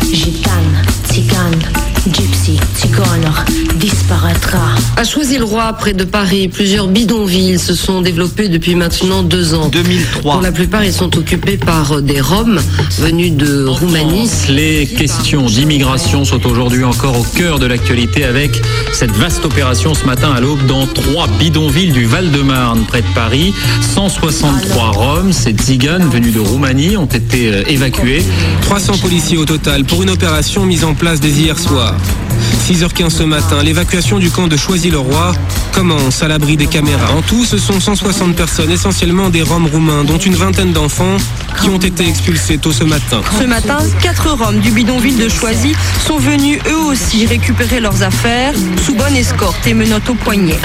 [0.00, 3.32] gitan, țigan, gypsy, țigană,
[3.78, 4.74] disparaîtra.
[4.96, 9.68] À Choisy-le-Roi, près de Paris, plusieurs bidonvilles se sont développés depuis maintenant deux ans.
[9.68, 10.32] 2003.
[10.32, 12.60] Pour la plupart, ils sont occupés par des Roms
[12.98, 14.28] venus de Roumanie.
[14.48, 18.50] Les questions d'immigration sont aujourd'hui encore au cœur de l'actualité avec
[18.92, 23.52] cette vaste opération ce matin à l'aube dans trois bidonvilles du Val-de-Marne, près de Paris.
[23.94, 28.22] 163 Roms, ces tziganes venus de Roumanie, ont été euh, évacués.
[28.62, 31.93] 300 policiers au total pour une opération mise en place dès hier soir.
[31.94, 35.32] i don't love 6h15 ce matin, l'évacuation du camp de Choisy-le-Roi
[35.74, 37.12] commence à l'abri des caméras.
[37.12, 41.18] En tout, ce sont 160 personnes, essentiellement des Roms roumains, dont une vingtaine d'enfants
[41.60, 43.20] qui ont été expulsés tôt ce matin.
[43.38, 45.74] Ce matin, quatre Roms du bidonville de Choisy
[46.06, 50.58] sont venus eux aussi récupérer leurs affaires sous bonne escorte et menottes au poignet.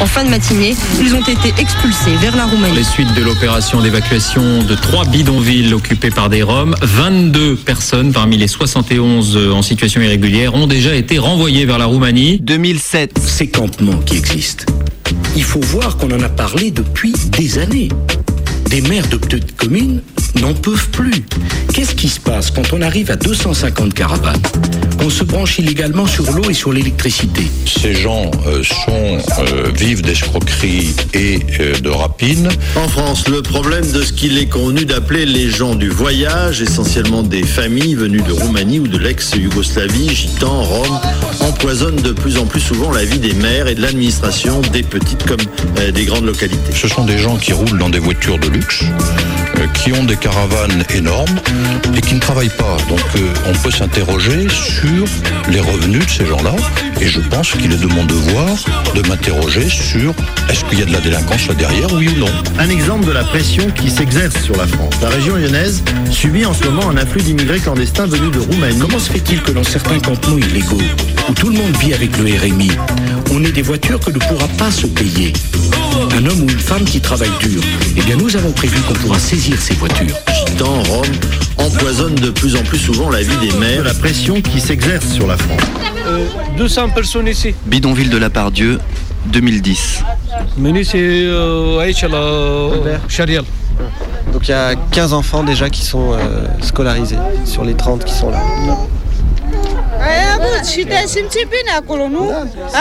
[0.00, 2.74] En fin de matinée, ils ont été expulsés vers la Roumanie.
[2.74, 8.38] Les suites de l'opération d'évacuation de trois bidonvilles occupés par des Roms, 22 personnes parmi
[8.38, 12.38] les 71 en situation irrégulière ont déjà été renvoyées vers la Roumanie.
[12.40, 13.18] 2007.
[13.18, 14.64] Ces campements qui existent,
[15.36, 17.90] il faut voir qu'on en a parlé depuis des années.
[18.70, 20.00] Des maires de petites communes
[20.40, 21.24] n'en peuvent plus.
[21.72, 24.40] Qu'est-ce qui se passe quand on arrive à 250 caravanes?
[25.00, 27.42] On se branche illégalement sur l'eau et sur l'électricité.
[27.66, 32.48] Ces gens euh, sont euh, vivent d'escroqueries et euh, de rapines.
[32.76, 37.22] En France, le problème de ce qu'il est convenu d'appeler les gens du voyage, essentiellement
[37.22, 41.00] des familles venues de Roumanie ou de l'ex-Yougoslavie, gitans, roms,
[41.40, 45.24] empoisonne de plus en plus souvent la vie des maires et de l'administration des petites
[45.26, 45.40] comme
[45.78, 46.72] euh, des grandes localités.
[46.72, 48.82] Ce sont des gens qui roulent dans des voitures de luxe,
[49.56, 51.38] euh, qui ont des caravanes énormes
[51.94, 52.78] et qui ne travaillent pas.
[52.88, 55.04] Donc euh, on peut s'interroger sur
[55.50, 56.54] les revenus de ces gens-là
[56.98, 58.48] et je pense qu'il est de mon devoir
[58.94, 60.14] de m'interroger sur
[60.48, 62.32] est-ce qu'il y a de la délinquance là derrière, oui ou non.
[62.58, 64.94] Un exemple de la pression qui s'exerce sur la France.
[65.02, 68.78] La région lyonnaise subit en ce moment un afflux d'immigrés clandestins venus de Roumanie.
[68.78, 70.80] Comment se fait-il que dans certains campements illégaux,
[71.28, 72.70] où tout le monde vit avec le RMI,
[73.32, 75.32] on ait des voitures que ne pourra pas se payer
[76.16, 77.62] Un homme ou une femme qui travaille dur.
[77.96, 80.16] Eh bien, nous avons prévu qu'on pourra saisir ces voitures.
[80.46, 81.04] Gitans, roms,
[81.58, 83.84] empoisonnent de plus en plus souvent la vie des maires.
[83.84, 85.60] La pression qui s'exerce sur la France.
[86.56, 87.54] 200 personnes ici.
[87.66, 88.78] Bidonville de la Pardieu,
[89.26, 90.02] 2010.
[90.58, 91.92] Mais c'est euh,
[93.08, 93.44] Charial.
[94.32, 98.14] Donc il y a 15 enfants déjà qui sont euh, scolarisés sur les 30 qui
[98.14, 98.42] sont là.
[100.54, 102.24] Avut și te-ai simțit bine acolo, nu?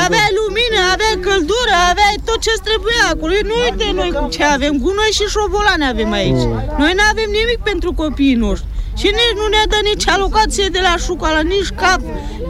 [0.06, 3.34] Aveai lumină, aveai căldură, aveai tot ce trebuia acolo.
[3.50, 6.44] Nu uite noi ce avem, gunoi și șobolane avem aici.
[6.82, 8.72] Noi nu avem nimic pentru copiii noștri.
[9.02, 12.02] Și nici nu ne dă nici alocație de la școală, nici cap,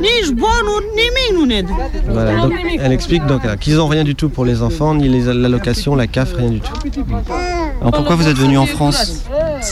[0.05, 1.73] nici bonuri, nimic nu ne dă.
[2.15, 2.53] Voilà, donc,
[2.83, 6.07] elle explique donc qu'ils n'ont rien du tout pour les enfants, ni les l'allocation, la
[6.15, 6.77] CAF, rien du tout.
[7.79, 8.99] Alors pourquoi vous êtes venu en France?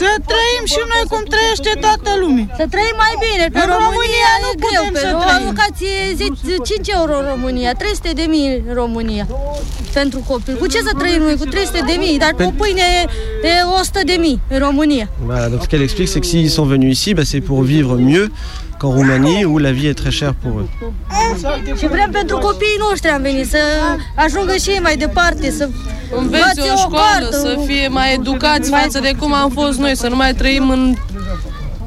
[0.00, 2.46] Să trăim și noi cum trăiește toată lumea.
[2.60, 5.08] Să trăim mai bine, că În în România România nu e greu, putem pe să
[5.16, 5.36] o trăim.
[5.38, 6.26] alocație zi
[6.64, 9.24] 5 euro în România, 300 de mii în România
[9.92, 10.56] pentru copil.
[10.56, 11.36] Cu ce să trăim noi?
[11.36, 12.82] Cu 300 de mii, dar cu pâine
[13.42, 13.48] e
[13.80, 15.08] 100 de mii în România.
[15.26, 17.94] Voilà, donc ce qu'elle explique, c'est que s'ils sont venus ici, bah, c'est pour vivre
[18.10, 18.26] mieux
[18.78, 20.68] qu'en Roumanie, où la vie est très chère pour eux.
[21.78, 23.58] Și vrem pentru copiii noștri am venit să
[24.16, 25.68] ajungă și ei mai departe, să
[26.16, 30.16] Învețe o școală, să fie mai educați față de cum am fost noi, să nu
[30.16, 30.94] mai trăim în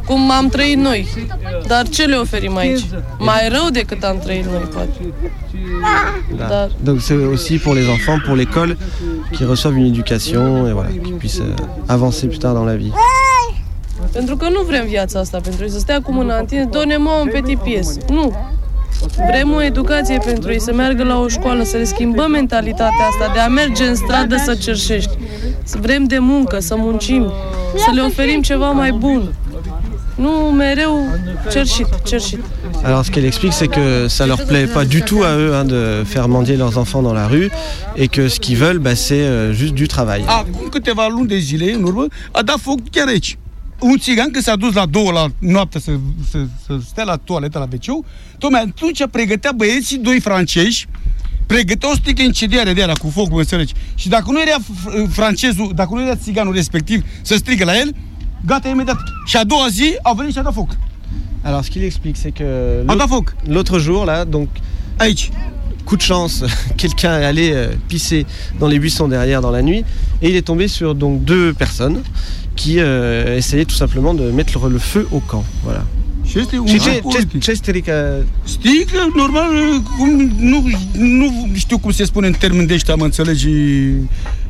[0.06, 1.08] cum am trăit noi.
[1.68, 2.86] Dar ce le oferim aici?
[3.20, 4.92] Mai rău decât am trăit noi, poate.
[6.38, 6.68] Là.
[6.84, 8.78] Donc c'est aussi pour les enfants, pour l'école,
[9.32, 12.92] qui reçoivent une éducation et voilà, qui puissent euh, avancer plus tard dans la vie.
[14.12, 17.12] Pentru că nu vrem viața asta, pentru ei să stea cu mâna întins, done mă
[17.22, 17.98] un petit pies.
[18.10, 18.34] Nu.
[19.28, 23.34] Vrem o educație pentru ei, să meargă la o școală, să le schimbăm mentalitatea asta
[23.34, 25.18] de a merge în stradă să cerșești.
[25.64, 27.32] Să vrem de muncă, să muncim,
[27.76, 29.34] să le oferim ceva mai bun.
[32.84, 35.66] Alors ce qu'elle explique, c'est que ça leur plaît pas du tout à eux hein,
[35.66, 37.50] de faire mendier leurs enfants dans la rue
[37.98, 40.24] et que ce qu'ils veulent, bah, c'est euh, juste du travail.
[43.80, 45.92] Un țigan când s-a dus la două la noapte să,
[46.32, 48.06] să, să stea la toaletă, la wc
[48.38, 50.88] tocmai atunci pregătea băieții, doi francezi,
[51.46, 53.74] pregăteau o sticlă incendiară de aia cu foc, mă înțelegi.
[53.96, 54.58] Și dacă nu era
[55.10, 57.96] francezul, dacă nu era țiganul respectiv să strigă la el,
[58.46, 58.98] gata imediat.
[59.26, 60.70] Și a doua zi au venit și a dat foc.
[61.44, 62.44] Alors ce qu'il explique, c'est que
[63.08, 64.48] l'autre- l'autre jour, là, donc,
[65.86, 66.44] coup de chance,
[66.78, 68.26] quelqu'un est allé euh, pisser
[68.60, 69.84] dans les buissons derrière dans la nuit
[70.22, 72.02] et il est tombé sur donc deux personnes
[72.56, 75.44] qui euh, essayaient tout simplement de mettre le, le feu au camp.
[75.64, 75.84] Voilà.
[76.26, 77.42] Și este un Și joc ce, ce, politic.
[77.42, 78.26] ce strică?
[78.44, 79.50] Sticlă, normal,
[79.98, 80.64] cum, nu,
[80.94, 83.50] nu știu cum se spune în termeni de ăștia, mă înțelegi,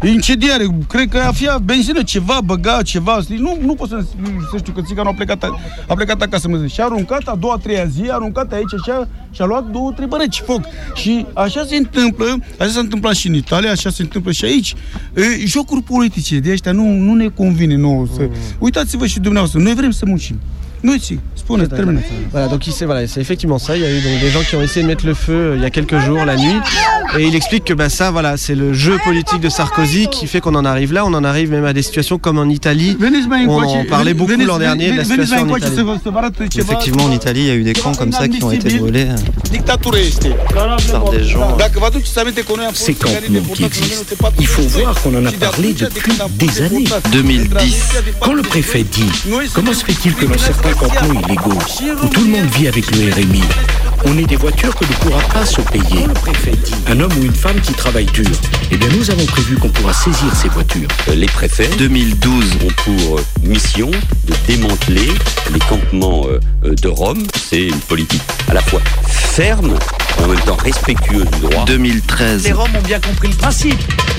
[0.04, 3.38] incendiare, cred că a fi benzină, ceva, băga, ceva, știi?
[3.38, 4.06] nu, nu pot să,
[4.52, 5.44] să știu că țiganul a plecat,
[5.88, 6.72] a plecat acasă, mă zic.
[6.72, 9.92] și a aruncat a doua, treia zi, a aruncat aici așa și a luat două,
[9.92, 10.62] trei bărăci foc.
[10.94, 12.26] Și așa se întâmplă,
[12.60, 14.74] așa s-a întâmplat și în Italia, așa se întâmplă și aici.
[15.14, 18.30] E, jocuri politice de ăștia nu, nu ne convine nouă să...
[18.60, 20.40] Uitați-vă și dumneavoastră, noi vrem să muncim.
[20.82, 21.68] Noi ți, spune.
[22.32, 23.76] Voilà, donc c'est effectivement ça.
[23.76, 25.62] Il y a eu des gens qui ont essayé de mettre le feu euh, il
[25.62, 26.60] y a quelques jours, la nuit,
[27.18, 30.41] Et il explique que bah, ça, voilà, c'est le jeu politique de Sarkozy qui fait
[30.41, 31.06] qu'on en arrive là.
[31.06, 32.97] On en arrive même à des situations comme en Italie.
[33.47, 35.76] On en parlait beaucoup l'an dernier de la situation en Italie.
[36.58, 39.08] Effectivement, en Italie, il y a eu des camps comme ça qui ont été brûlés
[40.91, 41.58] par des gens.
[42.74, 46.86] Ces campements qui existent, il faut voir qu'on en a parlé depuis des années.
[47.12, 47.93] 2010.
[48.20, 49.10] Quand le préfet dit
[49.53, 51.58] comment se fait-il que dans certains campements illégaux,
[52.03, 53.41] où tout le monde vit avec le RMI,
[54.06, 56.06] on ait des voitures que ne pourra pas se payer
[56.96, 58.32] Un homme ou une femme qui travaille dur.
[58.72, 60.88] Eh bien, nous avons prévu qu'on pourra saisir ces voitures.
[61.14, 65.10] Les préfets 2012 ont pour mission de démanteler
[65.52, 67.28] les campements euh, de Rome.
[67.50, 68.80] C'est une politique à la fois
[69.36, 69.78] ferme
[70.24, 71.66] en même temps respectueuse du droit.
[71.66, 72.46] 2013.
[72.46, 73.78] Les Roms ont bien compris le principe.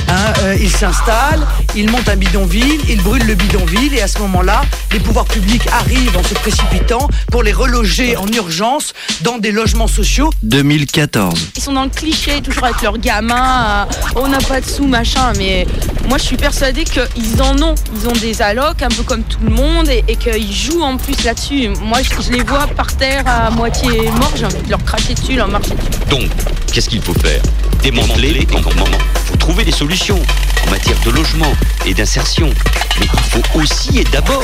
[0.08, 4.18] Hein, euh, ils s'installent, ils montent un bidonville, ils brûlent le bidonville et à ce
[4.18, 4.60] moment-là,
[4.92, 9.88] les pouvoirs publics arrivent en se précipitant pour les reloger en urgence dans des logements
[9.88, 10.30] sociaux.
[10.42, 11.52] 2014.
[11.56, 14.86] Ils sont dans le cliché, toujours avec leurs gamins, euh, on n'a pas de sous,
[14.86, 15.66] machin, mais
[16.08, 17.74] moi je suis persuadée qu'ils en ont.
[17.94, 20.96] Ils ont des allocs, un peu comme tout le monde, et, et qu'ils jouent en
[20.96, 21.68] plus là-dessus.
[21.80, 25.14] Moi je, je les vois par terre à moitié morts, j'ai envie de leur cracher
[25.14, 26.00] dessus, leur marcher dessus.
[26.10, 26.30] Donc,
[26.72, 27.40] qu'est-ce qu'il faut faire?
[27.82, 28.84] Démanteler les campements.
[28.86, 30.20] Il faut trouver des solutions
[30.66, 31.52] en matière de logement
[31.84, 32.50] et d'insertion.
[32.98, 34.42] Mais il faut aussi et d'abord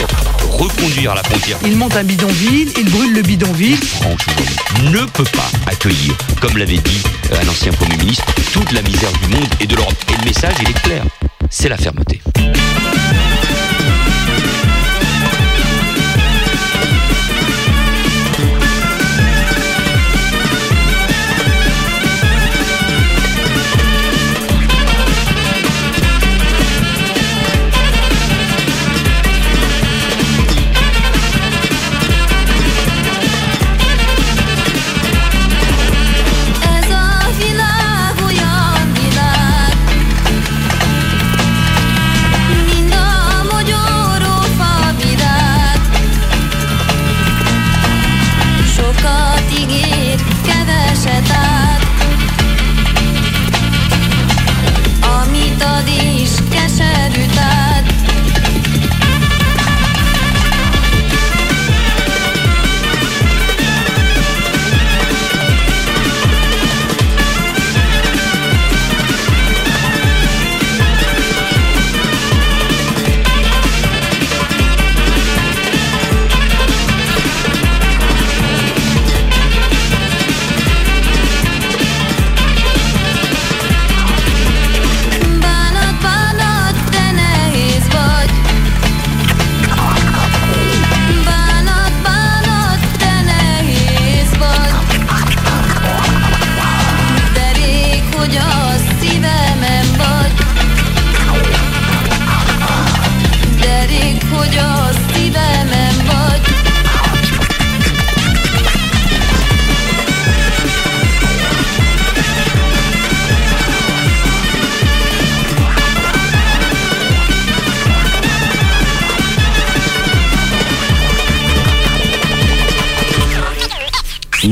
[0.59, 1.57] reconduire la frontière.
[1.65, 3.79] Ils montent un bidonville, ils brûlent le bidonville.
[3.79, 4.45] Franchement,
[4.85, 7.03] ne peut pas accueillir, comme l'avait dit
[7.33, 8.12] un ancien Premier ministre,
[8.53, 9.95] toute la misère du monde et de l'Europe.
[10.09, 11.05] Et le message, il est clair.
[11.51, 12.21] C'est la fermeté.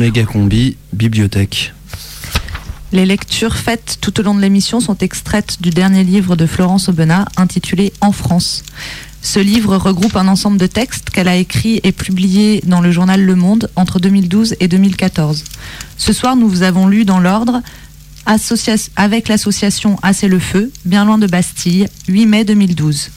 [0.00, 0.24] Méga
[0.94, 1.74] bibliothèque.
[2.90, 6.88] Les lectures faites tout au long de l'émission sont extraites du dernier livre de Florence
[6.88, 8.62] Aubenas intitulé En France.
[9.20, 13.22] Ce livre regroupe un ensemble de textes qu'elle a écrits et publiés dans le journal
[13.22, 15.44] Le Monde entre 2012 et 2014.
[15.98, 17.60] Ce soir, nous vous avons lu dans l'ordre
[18.96, 23.10] avec l'association Assez le Feu, bien loin de Bastille, 8 mai 2012.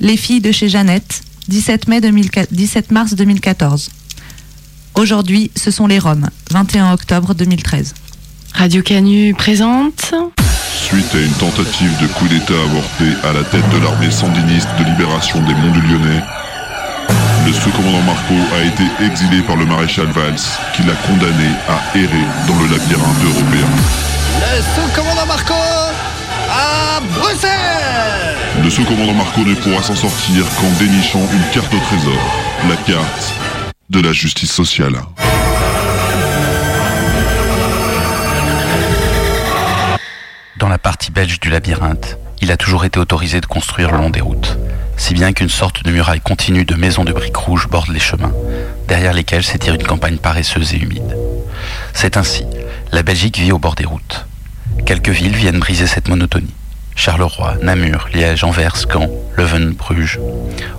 [0.00, 3.90] Les filles de chez Jeannette, 17, mai 2004 17 mars 2014.
[4.94, 7.94] Aujourd'hui, ce sont les Roms, 21 octobre 2013.
[8.54, 10.14] Radio Canu présente.
[10.74, 14.84] Suite à une tentative de coup d'État avorté à la tête de l'armée sandiniste de
[14.84, 16.22] libération des Monts du Lyonnais,
[17.46, 20.36] le sous-commandant Marco a été exilé par le maréchal Valls,
[20.76, 23.66] qui l'a condamné à errer dans le labyrinthe européen.
[24.40, 25.54] Le sous-commandant Marco
[26.50, 32.20] à Bruxelles Le sous-commandant Marco ne pourra s'en sortir qu'en dénichant une carte au trésor,
[32.68, 33.34] la carte
[33.92, 34.94] de la justice sociale.
[40.56, 44.08] Dans la partie belge du labyrinthe, il a toujours été autorisé de construire le long
[44.08, 44.56] des routes,
[44.96, 48.32] si bien qu'une sorte de muraille continue de maisons de briques rouges borde les chemins,
[48.88, 51.14] derrière lesquels s'étire une campagne paresseuse et humide.
[51.92, 52.44] C'est ainsi,
[52.92, 54.24] la Belgique vit au bord des routes.
[54.86, 56.54] Quelques villes viennent briser cette monotonie.
[56.96, 60.18] Charleroi, Namur, Liège, Anvers, Caen, Leuven, Bruges.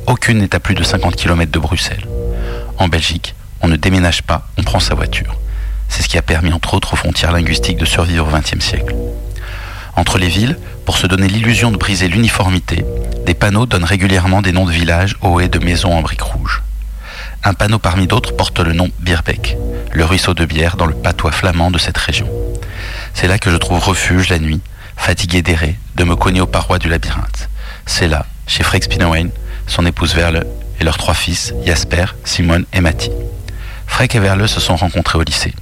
[0.08, 2.08] Aucune n'est à plus de 50 km de Bruxelles.
[2.78, 5.36] En Belgique, on ne déménage pas, on prend sa voiture.
[5.90, 8.96] C'est ce qui a permis entre autres aux frontières linguistiques de survivre au XXe siècle.
[9.96, 12.84] Entre les villes, pour se donner l'illusion de briser l'uniformité,
[13.26, 16.64] des panneaux donnent régulièrement des noms de villages aux haies de maisons en briques rouges.
[17.44, 19.58] Un panneau parmi d'autres porte le nom Birbeck,
[19.92, 22.28] le ruisseau de bière dans le patois flamand de cette région.
[23.14, 24.62] C'est là que je trouve refuge la nuit,
[24.98, 27.50] fatigué d'errer, de me cogner aux parois du labyrinthe.
[27.86, 29.30] C'est là, chez Frex Pinowen,
[29.68, 30.46] son épouse Verle
[30.80, 33.12] et leurs trois fils, Jasper, Simone et Matti.
[33.88, 35.54] Freck et Verle se sont rencontrés au lycée.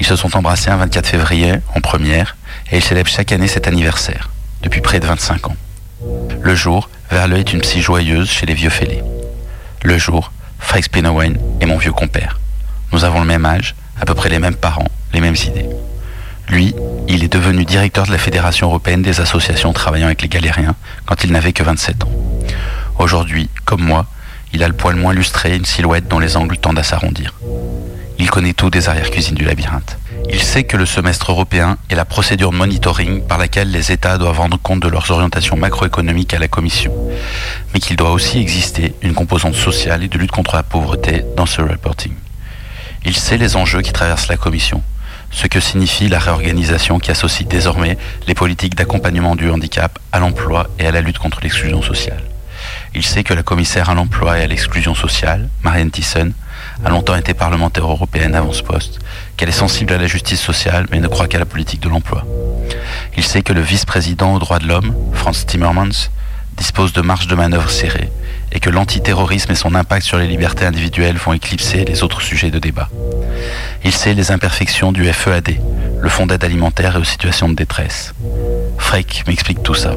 [0.00, 2.36] Ils se sont embrassés un 24 février, en première,
[2.70, 4.30] et ils célèbrent chaque année cet anniversaire,
[4.62, 5.56] depuis près de 25 ans.
[6.40, 9.02] Le jour, Verle est une psy joyeuse chez les vieux fêlés.
[9.82, 12.38] Le jour, Frex Pinowen est mon vieux compère.
[12.92, 15.68] Nous avons le même âge, à peu près les mêmes parents, les mêmes idées.
[16.48, 16.74] Lui,
[17.08, 21.24] il est devenu directeur de la Fédération européenne des associations travaillant avec les galériens quand
[21.24, 22.12] il n'avait que 27 ans.
[22.98, 24.06] Aujourd'hui, comme moi,
[24.52, 27.34] il a le poil moins lustré, une silhouette dont les angles tendent à s'arrondir.
[28.18, 29.96] Il connaît tout des arrière-cuisines du labyrinthe.
[30.30, 34.18] Il sait que le semestre européen est la procédure de monitoring par laquelle les États
[34.18, 36.92] doivent rendre compte de leurs orientations macroéconomiques à la Commission,
[37.72, 41.46] mais qu'il doit aussi exister une composante sociale et de lutte contre la pauvreté dans
[41.46, 42.12] ce reporting.
[43.04, 44.82] Il sait les enjeux qui traversent la Commission,
[45.30, 47.96] ce que signifie la réorganisation qui associe désormais
[48.26, 52.27] les politiques d'accompagnement du handicap à l'emploi et à la lutte contre l'exclusion sociale.
[52.98, 56.32] Il sait que la commissaire à l'emploi et à l'exclusion sociale, Marianne Thyssen,
[56.84, 58.98] a longtemps été parlementaire européenne avant ce poste,
[59.36, 62.24] qu'elle est sensible à la justice sociale mais ne croit qu'à la politique de l'emploi.
[63.16, 66.10] Il sait que le vice-président aux droits de l'homme, Franz Timmermans,
[66.56, 68.10] dispose de marges de manœuvre serrées
[68.50, 72.50] et que l'antiterrorisme et son impact sur les libertés individuelles vont éclipser les autres sujets
[72.50, 72.88] de débat.
[73.84, 75.60] Il sait les imperfections du FEAD,
[76.00, 78.12] le Fonds d'aide alimentaire et aux situations de détresse.
[78.76, 79.94] Freck m'explique tout ça.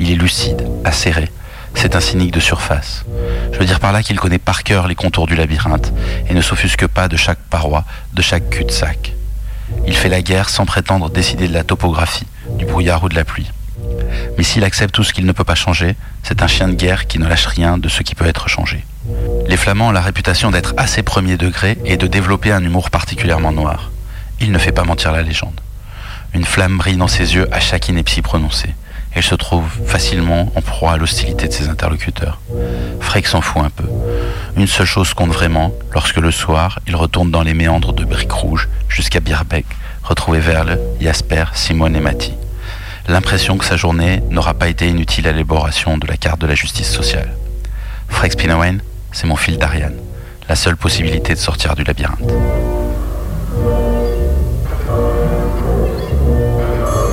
[0.00, 1.28] Il est lucide, acéré.
[1.74, 3.04] C'est un cynique de surface.
[3.52, 5.92] Je veux dire par là qu'il connaît par cœur les contours du labyrinthe
[6.28, 9.14] et ne s'offusque pas de chaque paroi, de chaque cul-de-sac.
[9.86, 12.26] Il fait la guerre sans prétendre décider de la topographie,
[12.58, 13.50] du brouillard ou de la pluie.
[14.36, 17.06] Mais s'il accepte tout ce qu'il ne peut pas changer, c'est un chien de guerre
[17.06, 18.84] qui ne lâche rien de ce qui peut être changé.
[19.48, 23.52] Les Flamands ont la réputation d'être assez premier degré et de développer un humour particulièrement
[23.52, 23.90] noir.
[24.40, 25.60] Il ne fait pas mentir la légende.
[26.34, 28.74] Une flamme brille dans ses yeux à chaque ineptie prononcée.
[29.14, 32.40] Elle se trouve facilement en proie à l'hostilité de ses interlocuteurs.
[33.00, 33.84] Freck s'en fout un peu.
[34.56, 38.32] Une seule chose compte vraiment, lorsque le soir, il retourne dans les méandres de Briques
[38.32, 39.66] Rouges jusqu'à Birbeck,
[40.02, 42.32] retrouver Verle, Jasper, Simone et Mati.
[43.08, 46.54] L'impression que sa journée n'aura pas été inutile à l'élaboration de la carte de la
[46.54, 47.34] justice sociale.
[48.08, 49.96] Freck Spinowen, c'est mon fil d'Ariane,
[50.48, 52.32] la seule possibilité de sortir du labyrinthe.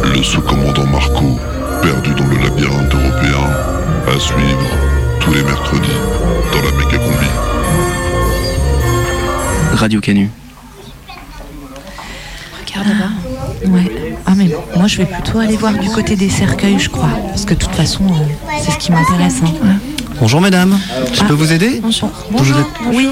[0.04, 1.40] Le sous-commandant Marco,
[1.82, 3.50] perdu dans le labyrinthe européen,
[4.08, 4.70] à suivre
[5.20, 5.90] tous les mercredis
[6.52, 7.28] dans la méga combi.
[9.74, 10.30] Radio Canu.
[12.68, 13.70] Regarde là.
[13.70, 14.16] Ouais.
[14.26, 17.10] Ah mais moi je vais plutôt aller voir du côté des cercueils je crois.
[17.30, 19.42] Parce que de toute façon euh, c'est ce qui m'intéresse.
[19.44, 19.78] hein.
[20.20, 20.78] Bonjour mesdames,
[21.14, 22.12] je peux vous aider Bonjour.
[22.32, 22.58] Bonjour.
[22.94, 23.08] Oui,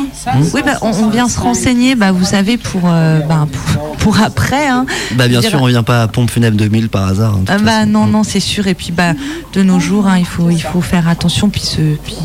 [0.54, 4.22] oui bah, on, on vient se renseigner, bah, vous savez, pour, euh, bah, pour, pour
[4.22, 4.68] après.
[4.68, 4.86] Hein.
[5.14, 7.36] Bah bien Dire- sûr, on vient pas à Pompe Funèbre 2000 par hasard.
[7.36, 7.90] hein, Ah bah façon.
[7.90, 8.68] non, non, c'est sûr.
[8.68, 9.14] Et puis bah
[9.54, 12.18] de nos jours, hein, il, faut, il faut faire attention, puis, se, puis,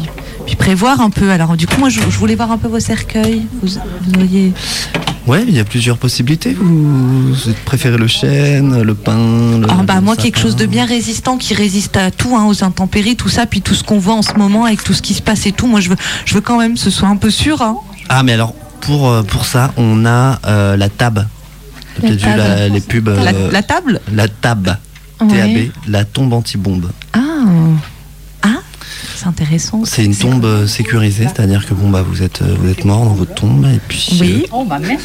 [0.57, 1.31] puis prévoir un peu.
[1.31, 3.43] Alors du coup, moi je, je voulais voir un peu vos cercueils.
[3.63, 4.53] Vous, vous auriez...
[5.27, 6.53] Ouais, il y a plusieurs possibilités.
[6.53, 9.17] Vous, vous préférez le chêne, le pin
[9.61, 12.37] le, Ah bah le moi sapin quelque chose de bien résistant qui résiste à tout,
[12.37, 14.93] hein, aux intempéries, tout ça, puis tout ce qu'on voit en ce moment avec tout
[14.95, 15.69] ce qui se passe et tout.
[15.69, 17.63] Moi je veux, je veux quand même que ce soit un peu sûr.
[17.63, 17.77] Hein.
[18.09, 21.25] Ah mais alors pour euh, pour ça, on a euh, la tab.
[22.01, 23.09] Vous avez vu la- les pubs.
[23.09, 24.77] La- euh, la table La tab.
[25.21, 25.29] Ouais.
[25.29, 26.91] TAB, la tombe anti-bombe.
[27.13, 27.21] Ah,
[29.23, 29.83] c'est intéressant.
[29.85, 33.05] C'est une tombe euh, sécurisée, c'est-à-dire que bon bah vous êtes euh, vous êtes mort
[33.05, 34.45] dans votre tombe et puis Oui.
[34.53, 34.97] euh,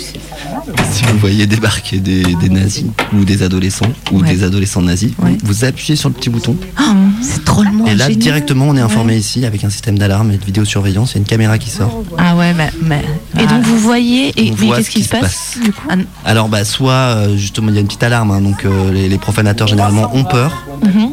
[0.91, 5.37] si vous voyez débarquer des, des nazis ou des adolescents ou des adolescents nazis, vous-
[5.43, 8.19] vous appuyez sur le petit bouton Ah, c'est drôlement et là génial.
[8.19, 11.19] directement on est informé ici avec un système d'alarme et de vidéosurveillance, il y a
[11.19, 12.03] une caméra qui sort.
[12.17, 12.69] Ah ouais, mais.
[12.81, 13.03] mais
[13.41, 15.57] Et donc vous voyez, et On mais voit qu'est-ce ce qui se se passe, passe.
[15.63, 15.87] du coup?
[16.25, 19.09] Alors bah soit euh, justement il y a une petite alarme, hein, donc euh, les,
[19.09, 21.09] les profanateurs généralement ont peur Mhm.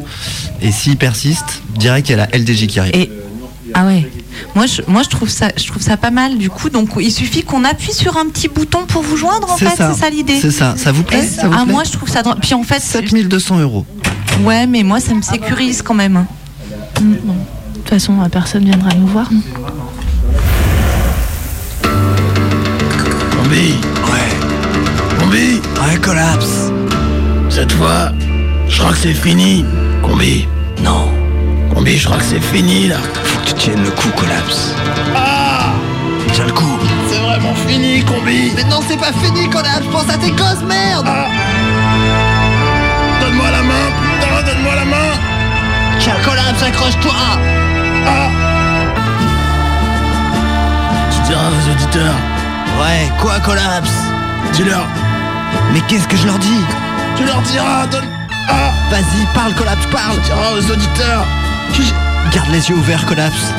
[0.65, 2.95] Et s'ils persistent, direct il y a la LDJ qui arrive.
[2.95, 3.11] Et
[3.73, 4.09] ah ouais.
[4.53, 7.11] Moi je, moi je trouve ça je trouve ça pas mal du coup donc il
[7.11, 10.37] suffit qu'on appuie sur un petit bouton pour vous joindre en fait c'est ça l'idée.
[10.41, 10.75] C'est ça.
[10.77, 12.35] Ça vous plaît Et- Ça vous Ah moi je trouve ça drôle.
[12.41, 13.85] puis en fait 7200 euros.
[14.43, 16.17] ouais mais moi ça me sécurise quand même.
[16.17, 16.27] hein.
[17.01, 17.33] Mm, bon.
[17.33, 19.31] De toute façon, euh, personne viendra nous voir.
[19.31, 19.41] non
[23.37, 23.75] Combi
[24.11, 25.19] Ouais.
[25.19, 26.71] Combi Ouais, collapse.
[27.49, 28.11] Cette fois,
[28.67, 29.63] je crois que c'est fini.
[30.01, 30.47] Combi
[30.85, 31.11] Non.
[31.73, 32.97] Combi, je crois que c'est fini là.
[33.23, 34.73] Faut que tu tiennes le coup, collapse.
[35.15, 35.73] Ah
[36.35, 36.77] tiens le coup.
[37.07, 38.51] C'est vraiment fini, combi.
[38.55, 41.27] Mais non, c'est pas fini, Collapse, pense à tes gosses, merde Ah.
[43.21, 45.11] Donne-moi la main, putain, donne-moi la main.
[45.99, 47.13] Tiens, Collapse, accroche-toi
[48.05, 48.29] Ah.
[51.11, 52.15] Tu diras aux auditeurs.
[52.81, 53.93] Ouais, quoi, Collapse?
[54.53, 54.85] Dis-leur.
[55.73, 56.63] Mais qu'est-ce que je leur dis?
[57.15, 58.14] Tu leur diras, donne.
[58.47, 58.71] Ah.
[58.91, 61.25] Vas-y, parle, Collapse, parle diras aux auditeurs.
[62.31, 63.53] Garde les yeux ouverts, Collapse.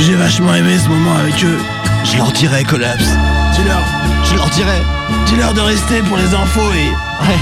[0.00, 1.58] J'ai vachement aimé ce moment avec eux.
[2.04, 3.08] Je leur dirai, Collapse.
[3.54, 3.82] Dis-leur.
[4.24, 4.82] Je leur dirai.
[5.26, 6.88] Dis-leur de rester pour les infos et.
[7.26, 7.38] Ouais.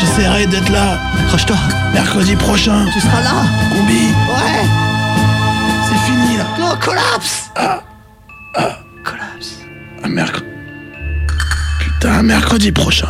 [0.00, 0.98] J'essaierai d'être là.
[1.24, 1.56] Accroche-toi.
[1.92, 2.86] Mercredi prochain.
[2.92, 3.30] Tu seras là
[3.70, 3.92] Combi.
[4.28, 4.64] Ouais
[5.88, 6.44] C'est fini là.
[6.58, 7.80] Non, Collapse Ah.
[9.04, 9.58] Collapse.
[10.04, 10.46] Un mercredi.
[11.80, 13.08] Putain, mercredi prochain.